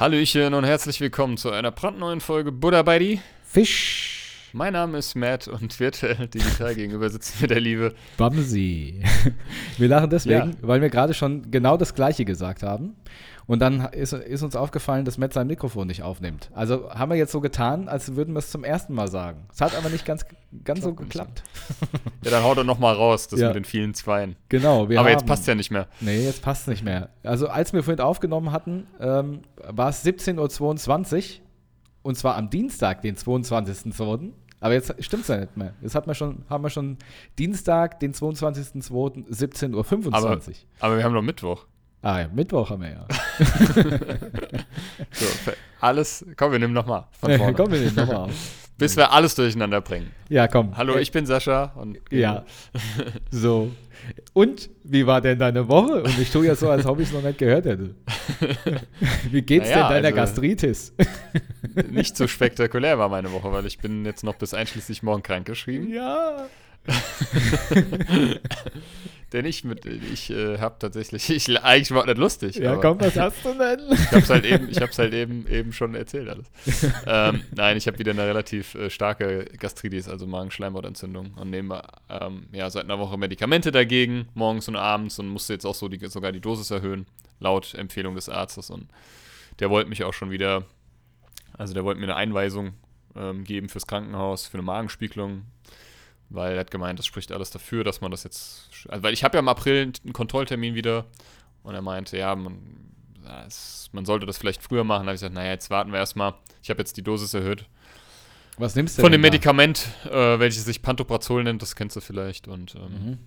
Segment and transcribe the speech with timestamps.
[0.00, 4.48] Hallöchen und herzlich willkommen zu einer brandneuen Folge Buddha bei die Fisch.
[4.54, 9.02] Mein Name ist Matt und virtuell digital gegenüber sitzt mir der liebe Bamsi.
[9.76, 10.56] Wir lachen deswegen, Ja.
[10.62, 12.96] weil wir gerade schon genau das Gleiche gesagt haben.
[13.50, 16.50] Und dann ist, ist uns aufgefallen, dass Matt sein Mikrofon nicht aufnimmt.
[16.54, 19.48] Also haben wir jetzt so getan, als würden wir es zum ersten Mal sagen.
[19.52, 20.24] Es hat aber nicht ganz,
[20.62, 21.42] ganz so geklappt.
[22.22, 23.48] Ja, dann haut er nochmal raus, das Ja.
[23.48, 24.36] mit den vielen Zweien.
[24.50, 24.88] Genau.
[24.88, 25.88] Wir Aber haben, jetzt passt ja nicht mehr.
[25.98, 27.08] Nee, jetzt passt es nicht mehr.
[27.24, 31.46] Also als wir vorhin aufgenommen hatten, ähm, war es 17.22 Uhr.
[32.02, 34.30] Und zwar am Dienstag, den 22.02.
[34.60, 35.74] Aber jetzt stimmt es ja nicht mehr.
[35.82, 36.98] Jetzt hat man schon, haben wir schon
[37.38, 39.26] Dienstag, den 22.02.
[39.28, 40.40] 17.25 Aber, Uhr.
[40.80, 41.66] aber wir haben noch Mittwoch.
[42.02, 43.06] Ah ja, Mittwoch haben wir ja.
[45.12, 45.26] So,
[45.80, 48.30] alles, komm, wir nehmen nochmal komm, wir nehmen nochmal.
[48.78, 50.10] Bis wir alles durcheinander bringen.
[50.30, 50.74] Ja, komm.
[50.78, 52.44] Hallo, Äh, ich bin Sascha und Ja.
[53.30, 53.70] So.
[54.32, 56.02] Und wie war denn deine Woche?
[56.04, 57.94] Und ich tue ja so, als ob ich es noch nicht gehört hätte.
[59.30, 60.94] Wie geht's Naja, denn deiner also- Gastritis?
[61.90, 65.44] nicht so spektakulär war meine Woche, weil ich bin jetzt noch bis einschließlich morgen krank
[65.46, 65.92] geschrieben.
[65.92, 66.46] ja.
[69.32, 72.56] Denn ich mit, ich äh, habe tatsächlich, ich eigentlich war nicht lustig.
[72.56, 73.78] Ja, komm, was hast du denn?
[73.92, 76.50] Ich hab's halt eben, ich hab's halt eben, eben schon erzählt alles.
[77.06, 82.48] ähm, nein, ich habe wieder eine relativ äh, starke Gastritis, also Magenschleimhautentzündung und nehme ähm,
[82.50, 86.04] ja seit einer Woche Medikamente dagegen, morgens und abends und musste jetzt auch so die,
[86.08, 87.06] sogar die Dosis erhöhen,
[87.38, 88.88] laut Empfehlung des Arztes und
[89.60, 90.64] der wollte mich auch schon wieder,
[91.56, 92.72] also der wollte mir eine Einweisung
[93.14, 95.42] ähm, geben fürs Krankenhaus, für eine Magenspiegelung,
[96.30, 99.22] weil er hat gemeint, das spricht alles dafür, dass man das jetzt, also weil ich
[99.24, 101.04] habe ja im April einen Kontrolltermin wieder
[101.62, 102.58] und er meinte, ja, man,
[103.24, 105.02] ja, es, man sollte das vielleicht früher machen.
[105.02, 106.34] Da habe ich gesagt, naja, jetzt warten wir erstmal.
[106.62, 107.66] Ich habe jetzt die Dosis erhöht.
[108.56, 109.28] Was nimmst du Von denn dem da?
[109.28, 112.48] Medikament, äh, welches sich Pantoprazol nennt, das kennst du vielleicht.
[112.48, 113.18] Und ähm, Mhm.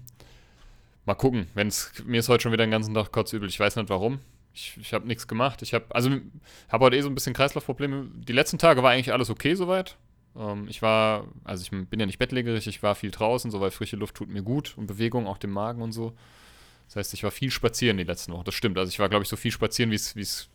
[1.06, 1.48] mal gucken.
[1.54, 3.50] Wenn's, mir ist heute schon wieder den ganzen Tag kotzübel.
[3.50, 4.20] Ich weiß nicht warum.
[4.54, 5.62] Ich, ich habe nichts gemacht.
[5.64, 6.10] Ich habe also
[6.70, 8.06] habe heute eh so ein bisschen Kreislaufprobleme.
[8.14, 9.98] Die letzten Tage war eigentlich alles okay soweit.
[10.36, 13.72] Ähm, ich war, also ich bin ja nicht bettlägerig, ich war viel draußen, so weil
[13.72, 16.14] frische Luft tut mir gut und Bewegung, auch dem Magen und so.
[16.88, 18.44] Das heißt, ich war viel spazieren die letzten Wochen.
[18.44, 18.78] Das stimmt.
[18.78, 20.50] Also ich war, glaube ich, so viel spazieren, wie es, wie es,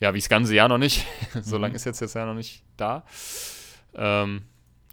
[0.00, 1.04] ja, wie das ganze Jahr noch nicht.
[1.42, 1.62] so Mhm.
[1.62, 3.04] lange ist jetzt das Jahr noch nicht da.
[3.94, 4.42] Ähm,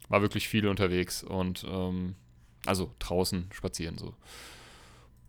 [0.10, 2.16] war wirklich viel unterwegs und ähm,
[2.66, 4.16] also draußen spazieren so.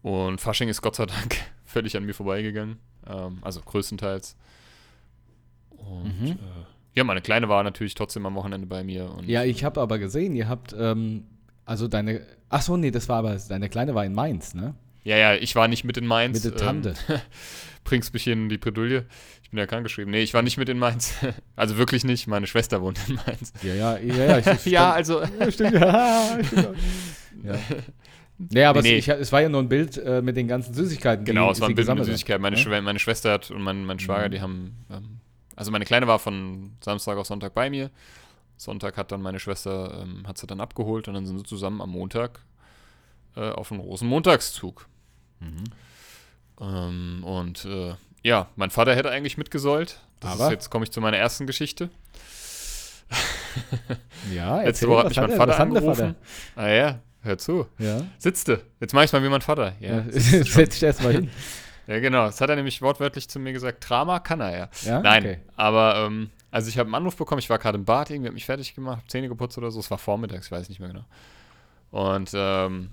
[0.02, 2.78] Und Fasching ist Gott sei Dank völlig an mir vorbeigegangen.
[3.06, 4.36] Ähm, also größtenteils.
[5.70, 6.26] Und Mhm.
[6.32, 6.36] äh,
[6.94, 9.10] ja, meine Kleine war natürlich trotzdem am Wochenende bei mir.
[9.26, 11.24] Ja, ich habe aber gesehen, ihr habt, ähm,
[11.64, 14.74] also deine, ach so, nee, das war aber, deine Kleine war in Mainz, ne?
[15.04, 16.42] ja, ja, ich war nicht mit in Mainz.
[16.44, 16.94] Mit der Tante.
[17.08, 17.20] Ähm,
[17.84, 19.04] bringst mich in die Bredouille.
[19.42, 20.10] Ich bin ja krankgeschrieben.
[20.10, 21.12] Nee, ich war nicht mit in Mainz.
[21.56, 22.26] Also wirklich nicht.
[22.26, 23.52] Meine Schwester wohnt in Mainz.
[23.62, 24.52] Ja, ja, ja, ja.
[24.54, 25.20] Ich, ja, also.
[25.38, 25.74] Ja, stimmt.
[25.74, 26.68] Ja, stimmt.
[27.44, 27.54] ja.
[28.38, 28.98] Nee, aber Nee, nee.
[28.98, 31.26] Es, ich, es war ja nur ein Bild äh, mit den ganzen Süßigkeiten.
[31.26, 32.12] Genau, die es war ein Bild mit gesammelt hat.
[32.14, 32.40] Süßigkeit.
[32.40, 32.62] Meine, Ja?
[32.62, 34.32] Schwe meine Schwester hat und mein, mein Schwager, Mhm.
[34.32, 34.72] die haben.
[34.90, 35.20] Ähm,
[35.56, 37.90] also meine Kleine war von Samstag auf Sonntag bei mir.
[38.56, 41.80] Sonntag hat dann meine Schwester, ähm, hat sie dann abgeholt und dann sind sie zusammen
[41.80, 42.40] am Montag
[43.36, 44.86] äh, auf einen großen Montagszug.
[45.40, 45.64] Mhm.
[46.60, 49.98] Ähm, und äh, ja, mein Vater hätte eigentlich mitgesollt.
[50.22, 50.46] Aber?
[50.46, 51.90] ist, jetzt komme ich zu meiner ersten Geschichte.
[54.34, 56.14] Ja, Letzte erzähl, Woche hat mich mein er- Vater angerufen.
[56.56, 57.66] Ah ja, hör zu.
[57.78, 58.62] Ja, Sitzte.
[58.80, 59.74] Jetzt mach ich's mal wie mein Vater.
[59.80, 60.04] Ja, ja.
[60.10, 61.30] setz dich erst mal hin.
[61.86, 62.26] ja genau.
[62.26, 63.88] Das hat er nämlich wortwörtlich zu mir gesagt.
[63.88, 64.68] Drama kann er ja.
[64.82, 65.00] Ja?
[65.00, 65.40] Nein, Okay.
[65.56, 68.34] aber ähm, also ich habe einen Anruf bekommen, ich war gerade im Bad, irgendwie habe
[68.34, 70.88] mich fertig gemacht, hab Zähne geputzt oder so, es war vormittags, ich weiß nicht mehr
[70.88, 71.04] genau.
[71.90, 72.90] Und, ähm,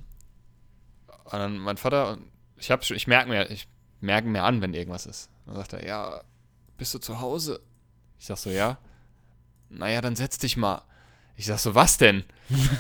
[1.26, 2.18] und dann mein Vater,
[2.58, 3.68] ich habe ich merke mir, ich
[4.00, 5.30] merke mir an, wenn irgendwas ist.
[5.46, 6.22] Dann sagt er, ja,
[6.78, 7.62] bist du zu Hause?
[8.20, 8.78] Ich sag so, ja.
[9.70, 10.82] Naja, dann setz dich mal.
[11.42, 12.24] Ich sag so, was denn?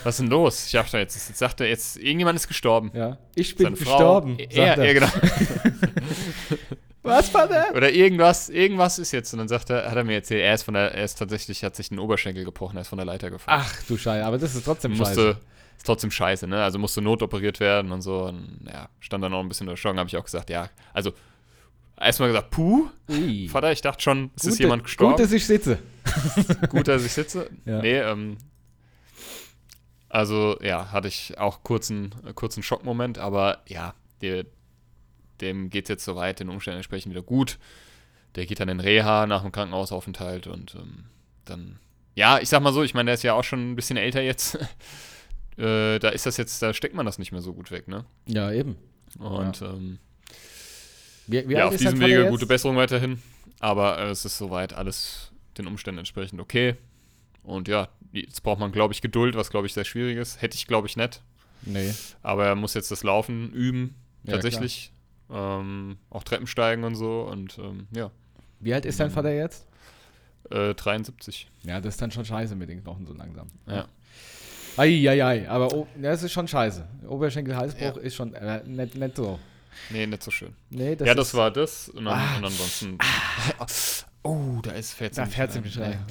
[0.03, 0.67] Was ist denn los?
[0.67, 2.91] Ich dachte, jetzt, jetzt sagt er, jetzt, irgendjemand ist gestorben.
[2.93, 3.17] Ja.
[3.33, 4.37] Ich bin Seine Frau- gestorben.
[4.37, 4.45] Er,
[4.75, 4.85] sagt er.
[4.85, 5.07] er, genau.
[7.01, 7.73] Was war der?
[7.75, 9.33] Oder irgendwas, irgendwas ist jetzt.
[9.33, 11.63] Und dann sagt er, hat er mir erzählt, er ist von der, er ist tatsächlich,
[11.63, 13.61] hat sich den Oberschenkel gebrochen, er ist von der Leiter gefallen.
[13.65, 15.37] Ach du Scheiße, aber das ist trotzdem musste, scheiße.
[15.77, 16.63] ist trotzdem scheiße, ne?
[16.63, 18.25] Also musste notoperiert werden und so.
[18.25, 20.69] Und ja, stand dann auch ein bisschen unter Schock, habe ich auch gesagt, ja.
[20.93, 21.13] Also,
[21.99, 23.47] erstmal gesagt, puh, Ui.
[23.47, 25.13] Vater, ich dachte schon, es ist Gut, jemand gestorben.
[25.15, 25.79] Gut, dass ich sitze.
[26.69, 27.49] Gut, dass ich sitze.
[27.65, 27.81] Ja.
[27.81, 28.37] Nee, ähm,
[30.11, 34.45] also ja, hatte ich auch kurzen, kurzen Schockmoment, aber ja, der,
[35.39, 37.57] dem geht es jetzt soweit, den Umständen entsprechend wieder gut.
[38.35, 41.05] Der geht dann in Reha nach dem Krankenhausaufenthalt und ähm,
[41.45, 41.79] dann,
[42.15, 44.21] ja, ich sag mal so, ich meine, der ist ja auch schon ein bisschen älter
[44.21, 44.55] jetzt.
[45.57, 48.05] äh, da ist das jetzt, da steckt man das nicht mehr so gut weg, ne?
[48.27, 48.75] Ja, eben.
[49.17, 49.99] Und ähm,
[51.27, 53.21] Wie, wie ja, auf diesem Wege gute Besserung weiterhin.
[53.59, 56.75] Aber äh, es ist soweit alles den Umständen entsprechend okay.
[57.43, 60.41] Und ja, jetzt braucht man, glaube ich, Geduld, was, glaube ich, sehr schwierig ist.
[60.41, 61.21] Hätte ich, glaube ich, nicht.
[61.63, 61.93] Nee.
[62.23, 64.91] Aber er muss jetzt das Laufen üben, Ja, tatsächlich.
[65.31, 67.21] ähm, auch Treppen steigen und so.
[67.21, 68.11] Und ähm, ja,
[68.59, 69.67] Wie alt ist dein Vater jetzt?
[70.49, 71.49] Äh, 73.
[71.63, 73.47] Ja, das ist dann schon scheiße mit den Knochen so langsam.
[73.67, 73.87] Ja.
[74.77, 76.87] Eieiei, aber oh, das ist schon scheiße.
[77.07, 78.01] Oberschenkel-Halsbruch Ja.
[78.01, 79.37] ist schon äh, nicht, nicht so.
[79.89, 80.53] Nee, nicht so schön.
[80.69, 81.89] Nee, das ja, das war das.
[81.89, 82.37] Und, dann, Ah.
[82.37, 82.97] und ansonsten.
[84.23, 86.05] Oh, da ist fährt Da fährt sie mich rein.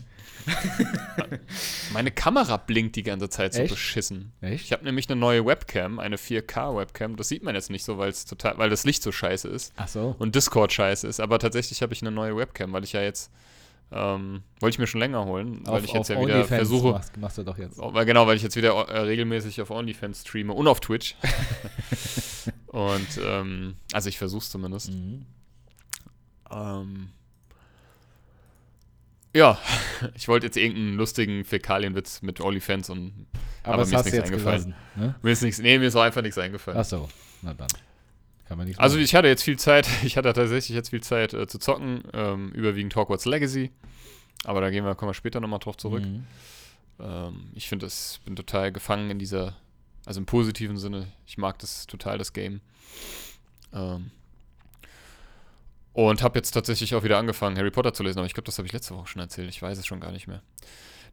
[1.92, 3.74] Meine Kamera blinkt die ganze Zeit so Echt?
[3.74, 4.32] beschissen.
[4.40, 4.64] Echt?
[4.64, 7.16] Ich habe nämlich eine neue Webcam, eine 4K-Webcam.
[7.16, 9.72] Das sieht man jetzt nicht so, weil es total, weil das Licht so scheiße ist
[9.76, 10.14] Ach so.
[10.18, 11.20] und Discord scheiße ist.
[11.20, 13.30] Aber tatsächlich habe ich eine neue Webcam, weil ich ja jetzt
[13.92, 17.16] ähm, wollte ich mir schon länger holen, weil ich jetzt ja wieder OnlyFans versuche, Machst,
[17.16, 17.78] machst du doch jetzt.
[17.80, 21.16] Oh, weil genau, weil ich jetzt wieder äh, regelmäßig auf OnlyFans streame und auf Twitch.
[22.68, 24.92] und ähm, also ich versuche es zumindest.
[24.92, 25.26] Mhm.
[26.50, 27.08] Ähm,
[29.34, 29.58] ja,
[30.14, 33.26] ich wollte jetzt irgendeinen lustigen Fäkalienwitz mit OnlyFans und
[33.62, 34.42] Aber, Aber mir ist nichts eingefallen.
[34.42, 34.74] gelassen.
[34.96, 35.14] Ne?
[35.22, 36.78] mir ist nichts, nee, mir ist auch einfach nichts eingefallen.
[36.80, 37.08] Ach so.
[37.42, 37.68] Na dann.
[38.48, 39.04] Kann man nichts Also machen.
[39.04, 42.50] ich hatte jetzt viel Zeit, ich hatte tatsächlich jetzt viel Zeit äh, zu zocken, ähm,
[42.52, 43.70] überwiegend Hogwarts Legacy.
[44.44, 46.02] Aber da gehen wir, kommen wir später nochmal drauf zurück.
[46.02, 46.26] Mhm.
[46.98, 49.56] Ähm, ich finde das, bin total gefangen in dieser,
[50.06, 52.60] also im positiven Sinne, ich mag das total, das Game.
[53.72, 54.10] Ähm,
[55.92, 58.58] und habe jetzt tatsächlich auch wieder angefangen, Harry Potter zu lesen, aber ich glaube, das
[58.58, 60.42] habe ich letzte Woche schon erzählt, ich weiß es schon gar nicht mehr.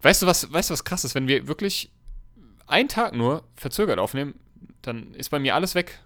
[0.02, 1.16] Weißt du, was, weißt du, was krass ist?
[1.16, 1.92] Wenn wir wirklich
[2.68, 4.36] einen Tag nur verzögert aufnehmen,
[4.82, 6.00] dann ist bei mir alles weg.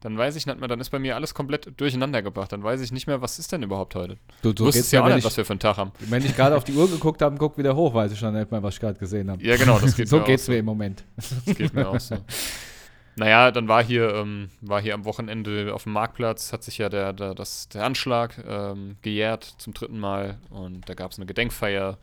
[0.00, 2.50] Dann weiß ich nicht mehr, dann ist bei mir alles komplett durcheinander gebracht.
[2.52, 4.16] Dann weiß ich nicht mehr, was ist denn überhaupt heute.
[4.42, 5.92] Du, Du wusstest ja auch nicht, ich, was wir für einen Tag haben.
[6.00, 8.50] wenn ich gerade auf die Uhr geguckt habe, guck wieder hoch, weiß ich schon nicht
[8.50, 9.42] mehr, was ich gerade gesehen habe.
[9.44, 10.52] Ja, genau, das geht so mir geht's auch so.
[10.52, 11.04] mir im Moment.
[11.16, 12.16] Das geht mir auch so.
[13.16, 16.88] Naja, dann war hier, ähm, war hier am Wochenende auf dem Marktplatz, hat sich ja
[16.88, 21.26] der, der, das, der Anschlag ähm, gejährt zum dritten Mal und da gab es eine
[21.26, 21.98] Gedenkfeier.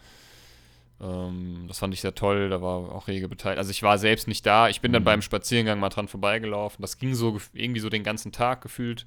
[1.01, 3.57] Ähm, das fand ich sehr toll, da war auch rege beteiligt.
[3.57, 5.05] Also ich war selbst nicht da, ich bin dann Mhm.
[5.05, 6.81] beim Spaziergang mal dran vorbeigelaufen.
[6.81, 9.05] Das ging so irgendwie so den ganzen Tag gefühlt.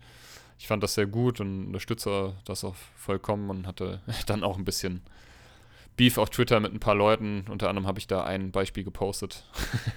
[0.59, 4.65] Ich fand das sehr gut und unterstütze das auch vollkommen und hatte dann auch ein
[4.65, 5.03] bisschen
[5.97, 7.45] Beef auf Twitter mit ein paar Leuten.
[7.51, 9.45] Unter anderem habe ich da ein Beispiel gepostet.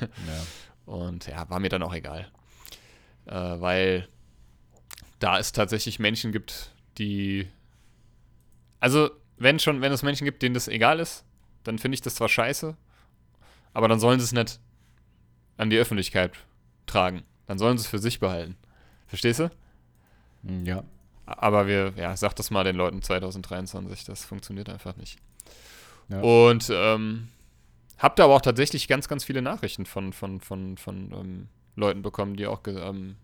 [0.02, 0.08] Ja.
[0.86, 2.28] Und ja, war mir dann auch egal.
[3.26, 4.08] Äh, weil
[5.20, 7.48] da es tatsächlich Menschen gibt, die.
[8.80, 11.26] Also, wenn schon, wenn es Menschen gibt, denen das egal ist,
[11.64, 12.76] dann finde ich das zwar scheiße,
[13.74, 14.60] aber dann sollen sie es nicht
[15.58, 16.34] an die Öffentlichkeit
[16.86, 17.24] tragen.
[17.48, 18.56] Dann sollen sie es für sich behalten.
[19.08, 19.52] Verstehst du?
[20.64, 20.84] Ja.
[21.26, 25.18] Aber wir, ja, sag das mal den Leuten 2023, das funktioniert einfach nicht.
[26.10, 26.22] Ja.
[26.22, 27.30] Und ähm,
[27.98, 32.02] hab da aber auch tatsächlich ganz, ganz viele Nachrichten von, von, von, von ähm, Leuten
[32.02, 33.16] bekommen, die auch ge ähm,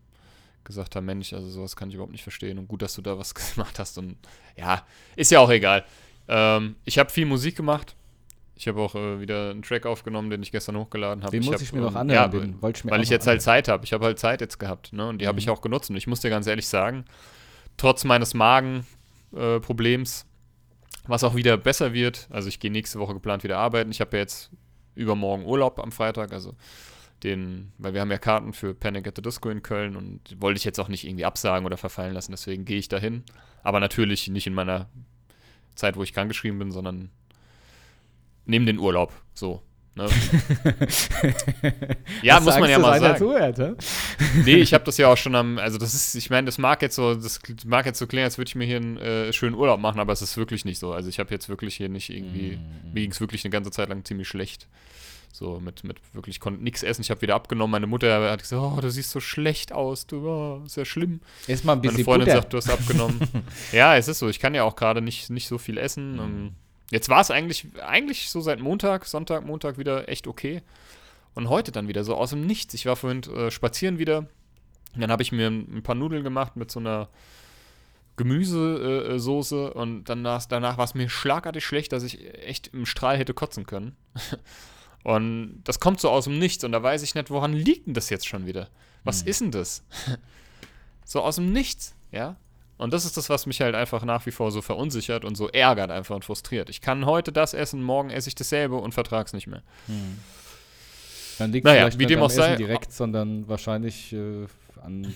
[0.63, 3.17] gesagt haben, Mensch, also sowas kann ich überhaupt nicht verstehen und gut, dass du da
[3.17, 4.15] was gemacht hast und
[4.55, 4.85] ja,
[5.15, 5.83] ist ja auch egal.
[6.27, 7.95] Ähm, ich habe viel Musik gemacht.
[8.55, 11.31] Ich habe auch äh, wieder einen Track aufgenommen, den ich gestern hochgeladen habe.
[11.31, 12.21] Den muss hab, ich mir noch ähm, anhören.
[12.21, 13.63] Ja, den wollte ich mir weil ich jetzt halt anhören.
[13.63, 13.83] Zeit habe.
[13.85, 15.07] Ich habe halt Zeit jetzt gehabt, ne?
[15.07, 15.53] Und die habe ich Mhm.
[15.53, 15.89] auch genutzt.
[15.89, 17.05] Und ich muss dir ganz ehrlich sagen,
[17.77, 20.25] trotz meines Magenproblems, äh,
[21.07, 23.91] was auch wieder besser wird, also ich gehe nächste Woche geplant wieder arbeiten.
[23.91, 24.51] Ich habe ja jetzt
[24.95, 26.55] übermorgen Urlaub am Freitag, also
[27.23, 30.57] den, weil wir haben ja Karten für Panic at the Disco in Köln und wollte
[30.57, 33.23] ich jetzt auch nicht irgendwie absagen oder verfallen lassen, deswegen gehe ich dahin.
[33.63, 34.89] Aber natürlich nicht in meiner
[35.75, 37.09] Zeit, wo ich krankgeschrieben bin, sondern
[38.45, 39.13] neben den Urlaub.
[39.33, 39.61] So.
[39.93, 40.07] Ne?
[42.23, 43.17] ja, muss man ja mal sagen.
[43.17, 43.73] Zuhört, hä?
[44.45, 46.81] Nee, ich habe das ja auch schon am, also das ist, ich meine, das mag
[46.81, 49.55] jetzt so, das mag jetzt so klingen, als würde ich mir hier einen äh, schönen
[49.55, 50.93] Urlaub machen, aber es ist wirklich nicht so.
[50.93, 52.93] Also ich habe jetzt wirklich hier nicht irgendwie, Mhm.
[52.93, 54.67] mir ging es wirklich eine ganze Zeit lang ziemlich schlecht.
[55.33, 57.01] So mit, mit wirklich, konnte nichts essen.
[57.01, 57.71] Ich habe wieder abgenommen.
[57.71, 61.21] Meine Mutter hat gesagt, oh, du siehst so schlecht aus, du, oh, ist ja schlimm.
[61.47, 62.41] Ist mal ein Meine bisschen Freundin Butter.
[62.41, 63.17] sagt, du hast abgenommen.
[63.71, 64.27] ja, es ist so.
[64.27, 66.19] Ich kann ja auch gerade nicht, nicht so viel essen.
[66.19, 66.51] Ähm,
[66.91, 70.61] Jetzt war es eigentlich, eigentlich so seit Montag, Sonntag, Montag wieder echt okay.
[71.33, 72.73] Und heute dann wieder so aus dem Nichts.
[72.73, 74.27] Ich war vorhin äh, spazieren wieder.
[74.93, 77.07] Und dann habe ich mir ein, paar Nudeln gemacht mit so einer
[78.17, 79.13] Gemüsesoße.
[79.13, 79.73] Äh, Soße.
[79.73, 83.65] und danach, danach war es mir schlagartig schlecht, dass ich echt im Strahl hätte kotzen
[83.65, 83.95] können.
[85.03, 86.65] und das kommt so aus dem Nichts.
[86.65, 88.67] Und da weiß ich nicht, woran liegt denn das jetzt schon wieder?
[89.05, 89.27] Was Hm.
[89.29, 89.85] ist denn das?
[91.05, 92.35] so aus dem Nichts, ja?
[92.81, 95.47] Und das ist das, was mich halt einfach nach wie vor so verunsichert und so
[95.49, 96.69] ärgert einfach und frustriert.
[96.69, 99.61] Ich kann heute das essen, morgen esse ich dasselbe und vertrag's nicht mehr.
[99.87, 100.17] Hm.
[101.37, 104.47] Dann liegt Naja, vielleicht wie nicht dem am auch sei- direkt, sondern wahrscheinlich äh,
[104.83, 105.15] an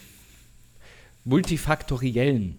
[1.23, 2.57] multifaktoriellen.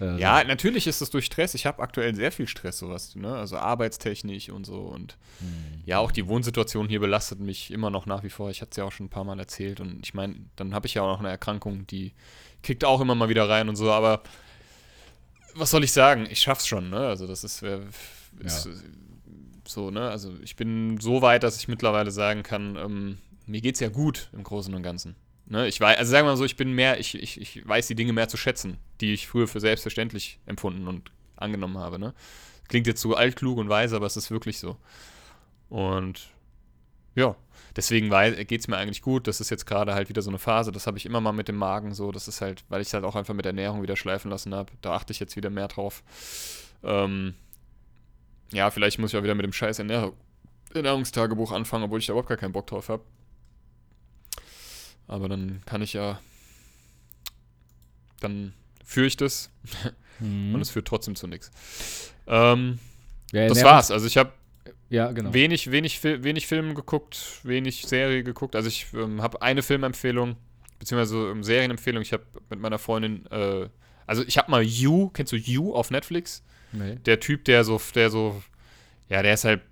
[0.00, 1.54] äh, Ja, natürlich ist es durch Stress.
[1.54, 3.34] Ich habe aktuell sehr viel Stress, sowas, ne?
[3.34, 4.80] Also arbeitstechnisch und so.
[4.80, 5.82] Und Hm.
[5.86, 8.50] ja, auch die Wohnsituation hier belastet mich immer noch nach wie vor.
[8.50, 9.80] Ich hatte es ja auch schon ein paar Mal erzählt.
[9.80, 12.12] Und ich meine, dann habe ich ja auch noch eine Erkrankung, die
[12.62, 13.90] kickt auch immer mal wieder rein und so.
[13.92, 14.22] Aber
[15.58, 16.26] was soll ich sagen?
[16.30, 16.98] Ich schaff's schon, ne?
[16.98, 17.80] Also das ist, äh,
[18.40, 18.72] ist Ja.
[18.72, 18.74] äh,
[19.66, 20.08] so, ne?
[20.08, 24.30] Also ich bin so weit, dass ich mittlerweile sagen kann, ähm, mir geht's ja gut
[24.32, 25.16] im Großen und Ganzen.
[25.50, 27.86] Ne, ich weiß, also sagen wir mal so, ich bin mehr, ich, ich, ich weiß
[27.86, 31.98] die Dinge mehr zu schätzen, die ich früher für selbstverständlich empfunden und angenommen habe.
[31.98, 32.12] Ne?
[32.68, 34.76] Klingt jetzt so altklug und weise, aber es ist wirklich so.
[35.70, 36.28] Und
[37.14, 37.34] ja,
[37.76, 38.10] deswegen
[38.46, 39.26] geht es mir eigentlich gut.
[39.26, 41.48] Das ist jetzt gerade halt wieder so eine Phase, das habe ich immer mal mit
[41.48, 42.12] dem Magen so.
[42.12, 44.72] Das ist halt, weil ich es halt auch einfach mit Ernährung wieder schleifen lassen habe.
[44.80, 46.02] Da achte ich jetzt wieder mehr drauf.
[46.82, 47.34] Ähm,
[48.52, 50.12] ja, vielleicht muss ich auch wieder mit dem scheiß Ernähr
[50.74, 53.02] Ernährungstagebuch anfangen, obwohl ich da überhaupt gar keinen Bock drauf habe.
[55.06, 56.20] Aber dann kann ich ja.
[58.20, 58.52] Dann
[58.84, 59.50] führe ich das.
[60.20, 60.52] Mhm.
[60.52, 61.52] Und es führt trotzdem zu nichts.
[62.26, 62.80] Ähm,
[63.30, 63.92] ja, das war's.
[63.92, 64.32] Also ich habe
[64.88, 65.34] ja, genau.
[65.34, 68.56] wenig, wenig, wenig Film geguckt, wenig Serie geguckt.
[68.56, 70.36] Also ich ähm, habe eine Filmempfehlung,
[70.78, 72.02] beziehungsweise ähm, Serienempfehlung.
[72.02, 73.68] Ich habe mit meiner Freundin, äh,
[74.06, 76.42] also ich habe mal You, kennst du You auf Netflix?
[76.72, 76.96] Nee.
[77.06, 78.42] Der Typ, der so, der so,
[79.08, 79.62] ja, der ist halt,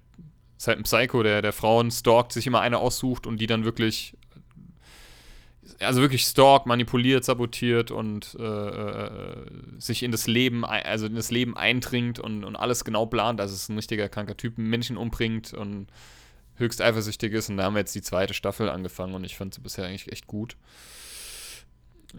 [0.57, 3.65] ist halt ein Psycho, der, der Frauen stalkt, sich immer eine aussucht und die dann
[3.65, 4.16] wirklich
[5.81, 9.47] also wirklich stalkt, manipuliert, sabotiert und äh, äh,
[9.79, 13.41] sich in das Leben, also in das Leben eindringt und, und alles genau plant.
[13.41, 15.89] Also es ist ein richtiger kranker Typ, Menschen umbringt und
[16.57, 17.51] höchst eifersüchtig ist.
[17.51, 20.11] Und da haben wir jetzt die zweite Staffel angefangen und ich fand sie bisher eigentlich
[20.13, 20.57] echt gut.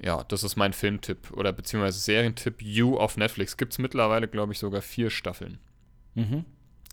[0.02, 2.62] Ja, das ist mein Filmtipp oder beziehungsweise Serientipp.
[2.62, 5.58] You auf Netflix gibt es mittlerweile, glaube ich, sogar vier Staffeln.
[6.16, 6.46] Mhm.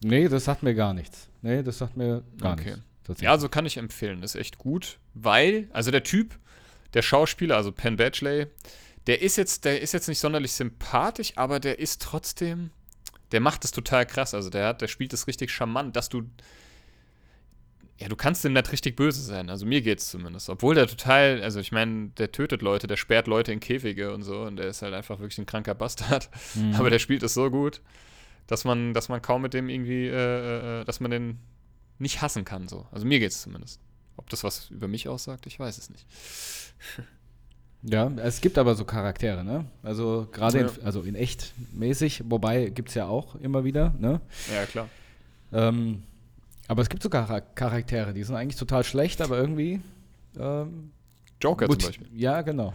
[0.02, 1.28] Nee, das sagt mir gar nichts.
[1.42, 2.76] Nee, das sagt mir gar okay.
[3.06, 3.20] nichts.
[3.20, 4.22] Ja, so kann ich empfehlen.
[4.22, 6.38] Ist echt gut, weil, also der Typ,
[6.94, 8.46] der Schauspieler, also Penn Badgley,
[9.06, 12.70] der ist jetzt, der ist jetzt nicht sonderlich sympathisch, aber der ist trotzdem,
[13.32, 14.32] der macht es total krass.
[14.32, 16.22] Also der hat, der spielt es richtig charmant, dass du,
[17.98, 19.50] ja, du kannst dem nicht richtig böse sein.
[19.50, 20.48] Also mir geht's zumindest.
[20.48, 24.22] Obwohl der total, also ich meine, der tötet Leute, der sperrt Leute in Käfige und
[24.22, 26.30] so und der ist halt einfach wirklich ein kranker Bastard.
[26.54, 26.74] Mhm.
[26.76, 27.82] Aber der spielt es so gut,
[28.46, 31.38] dass man, dass man kaum mit dem irgendwie, äh, äh, dass man den
[31.98, 32.68] nicht hassen kann.
[32.68, 32.86] So.
[32.90, 33.80] Also mir geht's zumindest.
[34.16, 36.06] Ob das was über mich aussagt, ich weiß es nicht.
[37.86, 39.66] Ja, es gibt aber so Charaktere, ne?
[39.82, 40.68] Also gerade ja.
[40.68, 44.22] in, also in echt mäßig, wobei gibt es ja auch immer wieder, ne?
[44.50, 44.88] Ja, klar.
[45.52, 46.02] Ähm,
[46.66, 49.82] aber es gibt so Charaktere, die sind eigentlich total schlecht, aber irgendwie.
[50.38, 50.92] Ähm,
[51.42, 52.08] Joker zum Beispiel.
[52.14, 52.72] Ja, genau.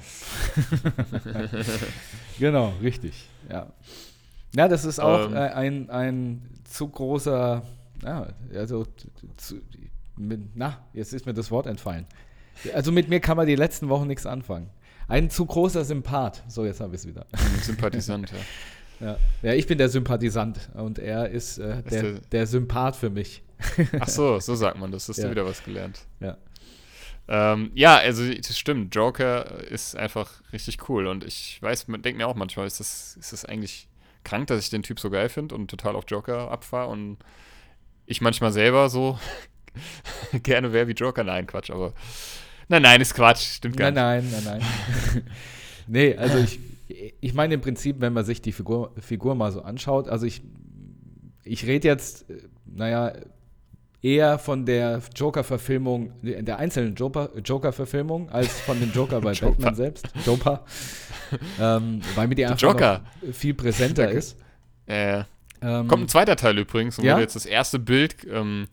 [2.39, 3.27] genau, richtig.
[3.49, 3.65] Ja.
[4.55, 5.33] Ja, das ist auch ähm.
[5.33, 7.63] Äh, ein, ein zu großer,
[8.03, 8.85] ja, also
[9.37, 9.59] zu,
[10.19, 12.05] mit, na, jetzt ist mir das Wort entfallen.
[12.73, 14.69] Also mit mir kann man die letzten Wochen nichts anfangen.
[15.07, 16.43] Ein zu großer Sympath.
[16.47, 17.25] So, jetzt habe ich es wieder.
[17.61, 18.31] Sympathisant,
[18.99, 19.07] ja.
[19.07, 19.17] Ja.
[19.41, 23.43] ja, ich bin der Sympathisant und er ist, äh, der, der, der, Sympath für mich.
[23.99, 25.07] Ach so, so sagt man das.
[25.07, 25.25] Hast ja.
[25.25, 26.05] du wieder was gelernt.
[26.19, 26.37] Ja.
[27.29, 28.93] Ähm, ja, also das stimmt.
[28.93, 33.15] Joker ist einfach richtig cool und ich weiß, man denkt mir auch manchmal, ist das,
[33.17, 33.87] ist das eigentlich
[34.23, 37.17] krank, dass ich den Typ so geil finde und total auf Joker abfahre und
[38.05, 39.17] ich manchmal selber so
[40.43, 41.23] gerne wäre wie Joker.
[41.23, 41.93] Nein, Quatsch, aber
[42.69, 44.31] Nein, nein, ist Quatsch, stimmt gar nein, nicht.
[44.31, 44.61] Nein, nein,
[45.13, 45.23] nein,
[45.87, 46.59] nee, also ich,
[47.19, 50.43] ich meine im Prinzip, wenn man sich die Figur, Figur mal so anschaut, also ich,
[51.43, 52.25] ich rede jetzt,
[52.67, 53.13] naja,
[54.03, 59.53] eher von der Joker-Verfilmung, der einzelnen Joker-Verfilmung, als von dem Joker bei Joker.
[59.53, 60.07] Batman selbst.
[60.23, 60.63] Joker.
[61.59, 64.37] ähm, weil mir die einfach viel präsenter ist.
[64.85, 65.23] Äh,
[65.61, 67.19] ähm, Kommt ein zweiter Teil übrigens, und ja?
[67.19, 68.67] jetzt das erste Bild ähm,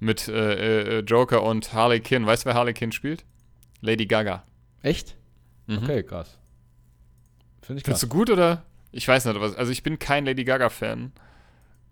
[0.00, 2.26] mit äh, äh, Joker und Harley Quinn.
[2.26, 3.24] Weißt du, wer Harley Quinn spielt?
[3.80, 4.44] Lady Gaga.
[4.82, 5.16] Echt?
[5.66, 5.78] Mhm.
[5.78, 6.38] Okay, krass.
[7.62, 8.00] Finde ich krass.
[8.00, 8.64] Findest du gut oder?
[8.92, 9.54] Ich weiß nicht, was.
[9.54, 11.12] Also ich bin kein Lady Gaga-Fan.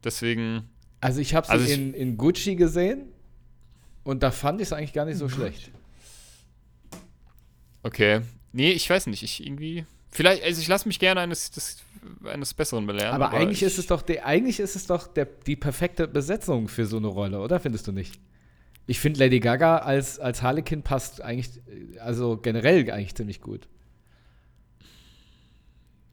[0.02, 0.68] Deswegen.
[1.00, 3.12] Also ich habe sie also in, in Gucci gesehen
[4.04, 5.70] und da fand ich es eigentlich gar nicht so schlecht.
[7.82, 8.22] Okay.
[8.52, 9.22] Nee, ich weiß nicht.
[9.22, 9.84] Ich irgendwie.
[10.10, 11.78] Vielleicht, also ich lasse mich gerne eines, des,
[12.25, 13.14] eines Besseren belehren.
[13.14, 16.68] Aber, aber eigentlich ist es doch, der, eigentlich ist es doch der, die perfekte Besetzung
[16.68, 18.20] für so eine Rolle, oder findest du nicht?
[18.86, 21.50] Ich finde, Lady Gaga als, als Harlequin passt eigentlich,
[22.00, 23.68] also generell eigentlich ziemlich gut.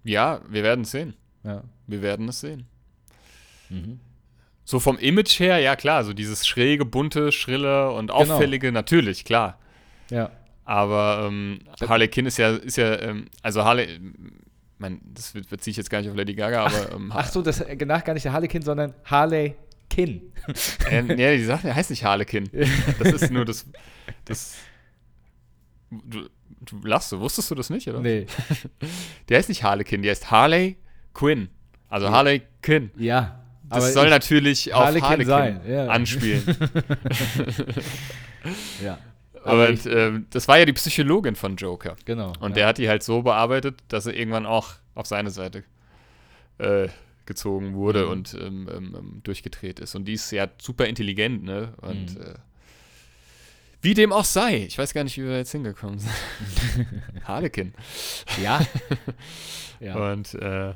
[0.03, 1.13] Ja, wir werden es sehen.
[1.43, 1.63] Ja.
[1.87, 2.65] Wir werden es sehen.
[3.69, 3.99] Mhm.
[4.65, 8.33] So vom Image her, ja klar, so dieses schräge, bunte, schrille und genau.
[8.33, 8.79] auffällige, genau.
[8.79, 9.59] natürlich, klar.
[10.09, 10.31] Ja.
[10.65, 13.99] Aber ähm, Harley Quinn ist ja, ist ja, ähm, also Harley,
[14.83, 16.87] mein, das beziehe ich jetzt gar nicht auf Lady Gaga, aber.
[16.89, 19.55] Ach, ähm, ach so, das nach gar nicht der Harley Quinn, sondern Harley
[19.89, 20.33] Kinn.
[20.91, 22.49] äh, ja, die Sache heißt nicht Harlequin.
[22.99, 23.65] Das ist nur das.
[24.25, 24.55] das
[25.89, 26.27] du,
[26.59, 28.01] du lachst so, wusstest du das nicht, oder?
[28.01, 28.27] Nee.
[29.29, 30.75] Der heißt nicht Harlequin, der heißt Harley
[31.13, 31.47] Quinn.
[31.87, 32.91] Also Harley Quinn.
[32.97, 33.39] Ja.
[33.69, 35.87] Das soll natürlich auf Harlequin, Harlequin sein, ja.
[35.87, 36.43] anspielen.
[38.83, 38.97] ja.
[39.43, 41.95] Aber und, ähm, das war ja die Psychologin von Joker.
[42.05, 42.33] Genau.
[42.39, 42.55] Und ja.
[42.55, 45.63] der hat die halt so bearbeitet, dass er irgendwann auch auf seine Seite
[46.59, 46.87] äh,
[47.25, 48.11] gezogen wurde mhm.
[48.11, 49.95] und ähm, ähm, ähm, durchgedreht ist.
[49.95, 51.73] Und die ist ja super intelligent, ne?
[51.81, 52.21] Und mhm.
[52.21, 52.35] äh,
[53.81, 54.63] wie dem auch sei.
[54.63, 56.13] Ich weiß gar nicht, wie wir jetzt hingekommen sind.
[57.25, 57.73] Harlekin.
[58.41, 58.65] Ja.
[59.81, 60.11] ja.
[60.11, 60.75] Und äh, ich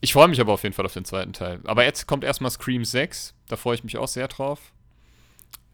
[0.00, 1.60] Ich freue mich aber auf jeden Fall auf den zweiten Teil.
[1.64, 3.34] Aber jetzt kommt erstmal Scream 6.
[3.48, 4.72] Da freue ich mich auch sehr drauf.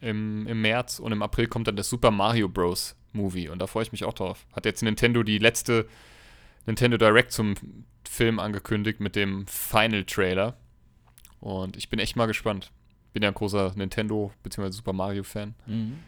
[0.04, 2.94] Im, Im März und im April kommt dann das Super Mario Bros.
[3.12, 3.48] Movie.
[3.48, 4.44] Und da freue ich mich auch drauf.
[4.54, 5.86] Hat jetzt Nintendo die letzte
[6.66, 7.54] Nintendo Direct zum
[8.08, 10.56] Film angekündigt mit dem Final Trailer.
[11.40, 12.72] Und ich bin echt mal gespannt.
[13.12, 14.70] Bin ja ein großer Nintendo bzw.
[14.72, 15.54] Super Mario Fan.
[15.66, 15.98] Mhm.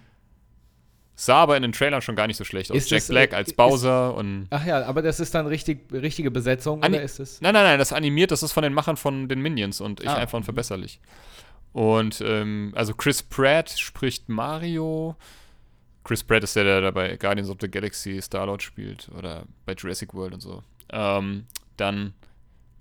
[1.18, 2.76] Sah aber in den Trailern schon gar nicht so schlecht aus.
[2.76, 4.48] Ist Jack das, Black äh, als ist- Bowser und.
[4.50, 7.40] Ach ja, aber das ist dann richtig, richtige Besetzung Ani- oder ist es?
[7.40, 10.08] Nein, nein, nein, das animiert, das ist von den Machern von den Minions und ich
[10.08, 10.44] Ah, einfach mhm.
[11.76, 15.14] Und ähm, also Chris Pratt spricht Mario.
[16.04, 20.14] Chris Pratt ist der, der bei Guardians of the Galaxy Star-Lord spielt oder bei Jurassic
[20.14, 20.62] World und so.
[20.88, 21.44] Ähm,
[21.76, 22.14] dann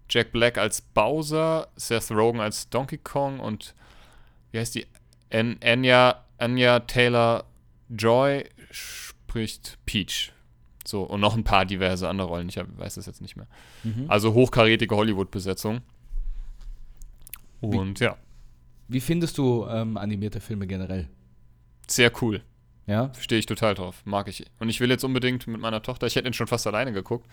[0.09, 3.75] Jack Black als Bowser, Seth Rogen als Donkey Kong und
[4.53, 4.87] wie heißt die?
[5.29, 7.43] An Anya, Anya Taylor
[7.89, 10.31] Joy spricht Peach.
[10.85, 12.47] So, und noch ein paar diverse andere Rollen.
[12.47, 13.47] Ich hab, weiß das jetzt nicht mehr.
[13.83, 14.05] Mhm.
[14.07, 15.81] Also hochkarätige Hollywood-Besetzung.
[17.59, 18.17] Und ja,
[18.88, 21.10] Wie findest du ähm, animierte Filme generell?
[21.88, 22.42] sehr cool.
[22.88, 23.12] Ja?
[23.20, 24.01] Stehe ich total drauf.
[24.06, 24.46] Mag ich.
[24.60, 27.27] Und ich will jetzt unbedingt mit meiner Tochter, ich hätte ihn schon fast alleine geguckt,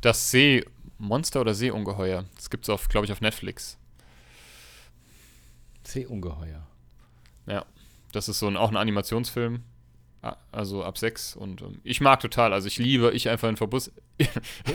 [0.00, 2.24] das Seemonster oder Seeungeheuer.
[2.36, 3.78] Das gibt es, auf, glaube ich, auf Netflix.
[5.84, 6.66] Seeungeheuer.
[7.46, 7.64] Ja.
[8.12, 9.62] Das ist so ein, auch ein Animationsfilm.
[10.24, 11.34] Ah, Also ab sechs.
[11.34, 12.52] Und ähm, ich mag total.
[12.52, 13.90] Also ich liebe, ich einfach in Verbus.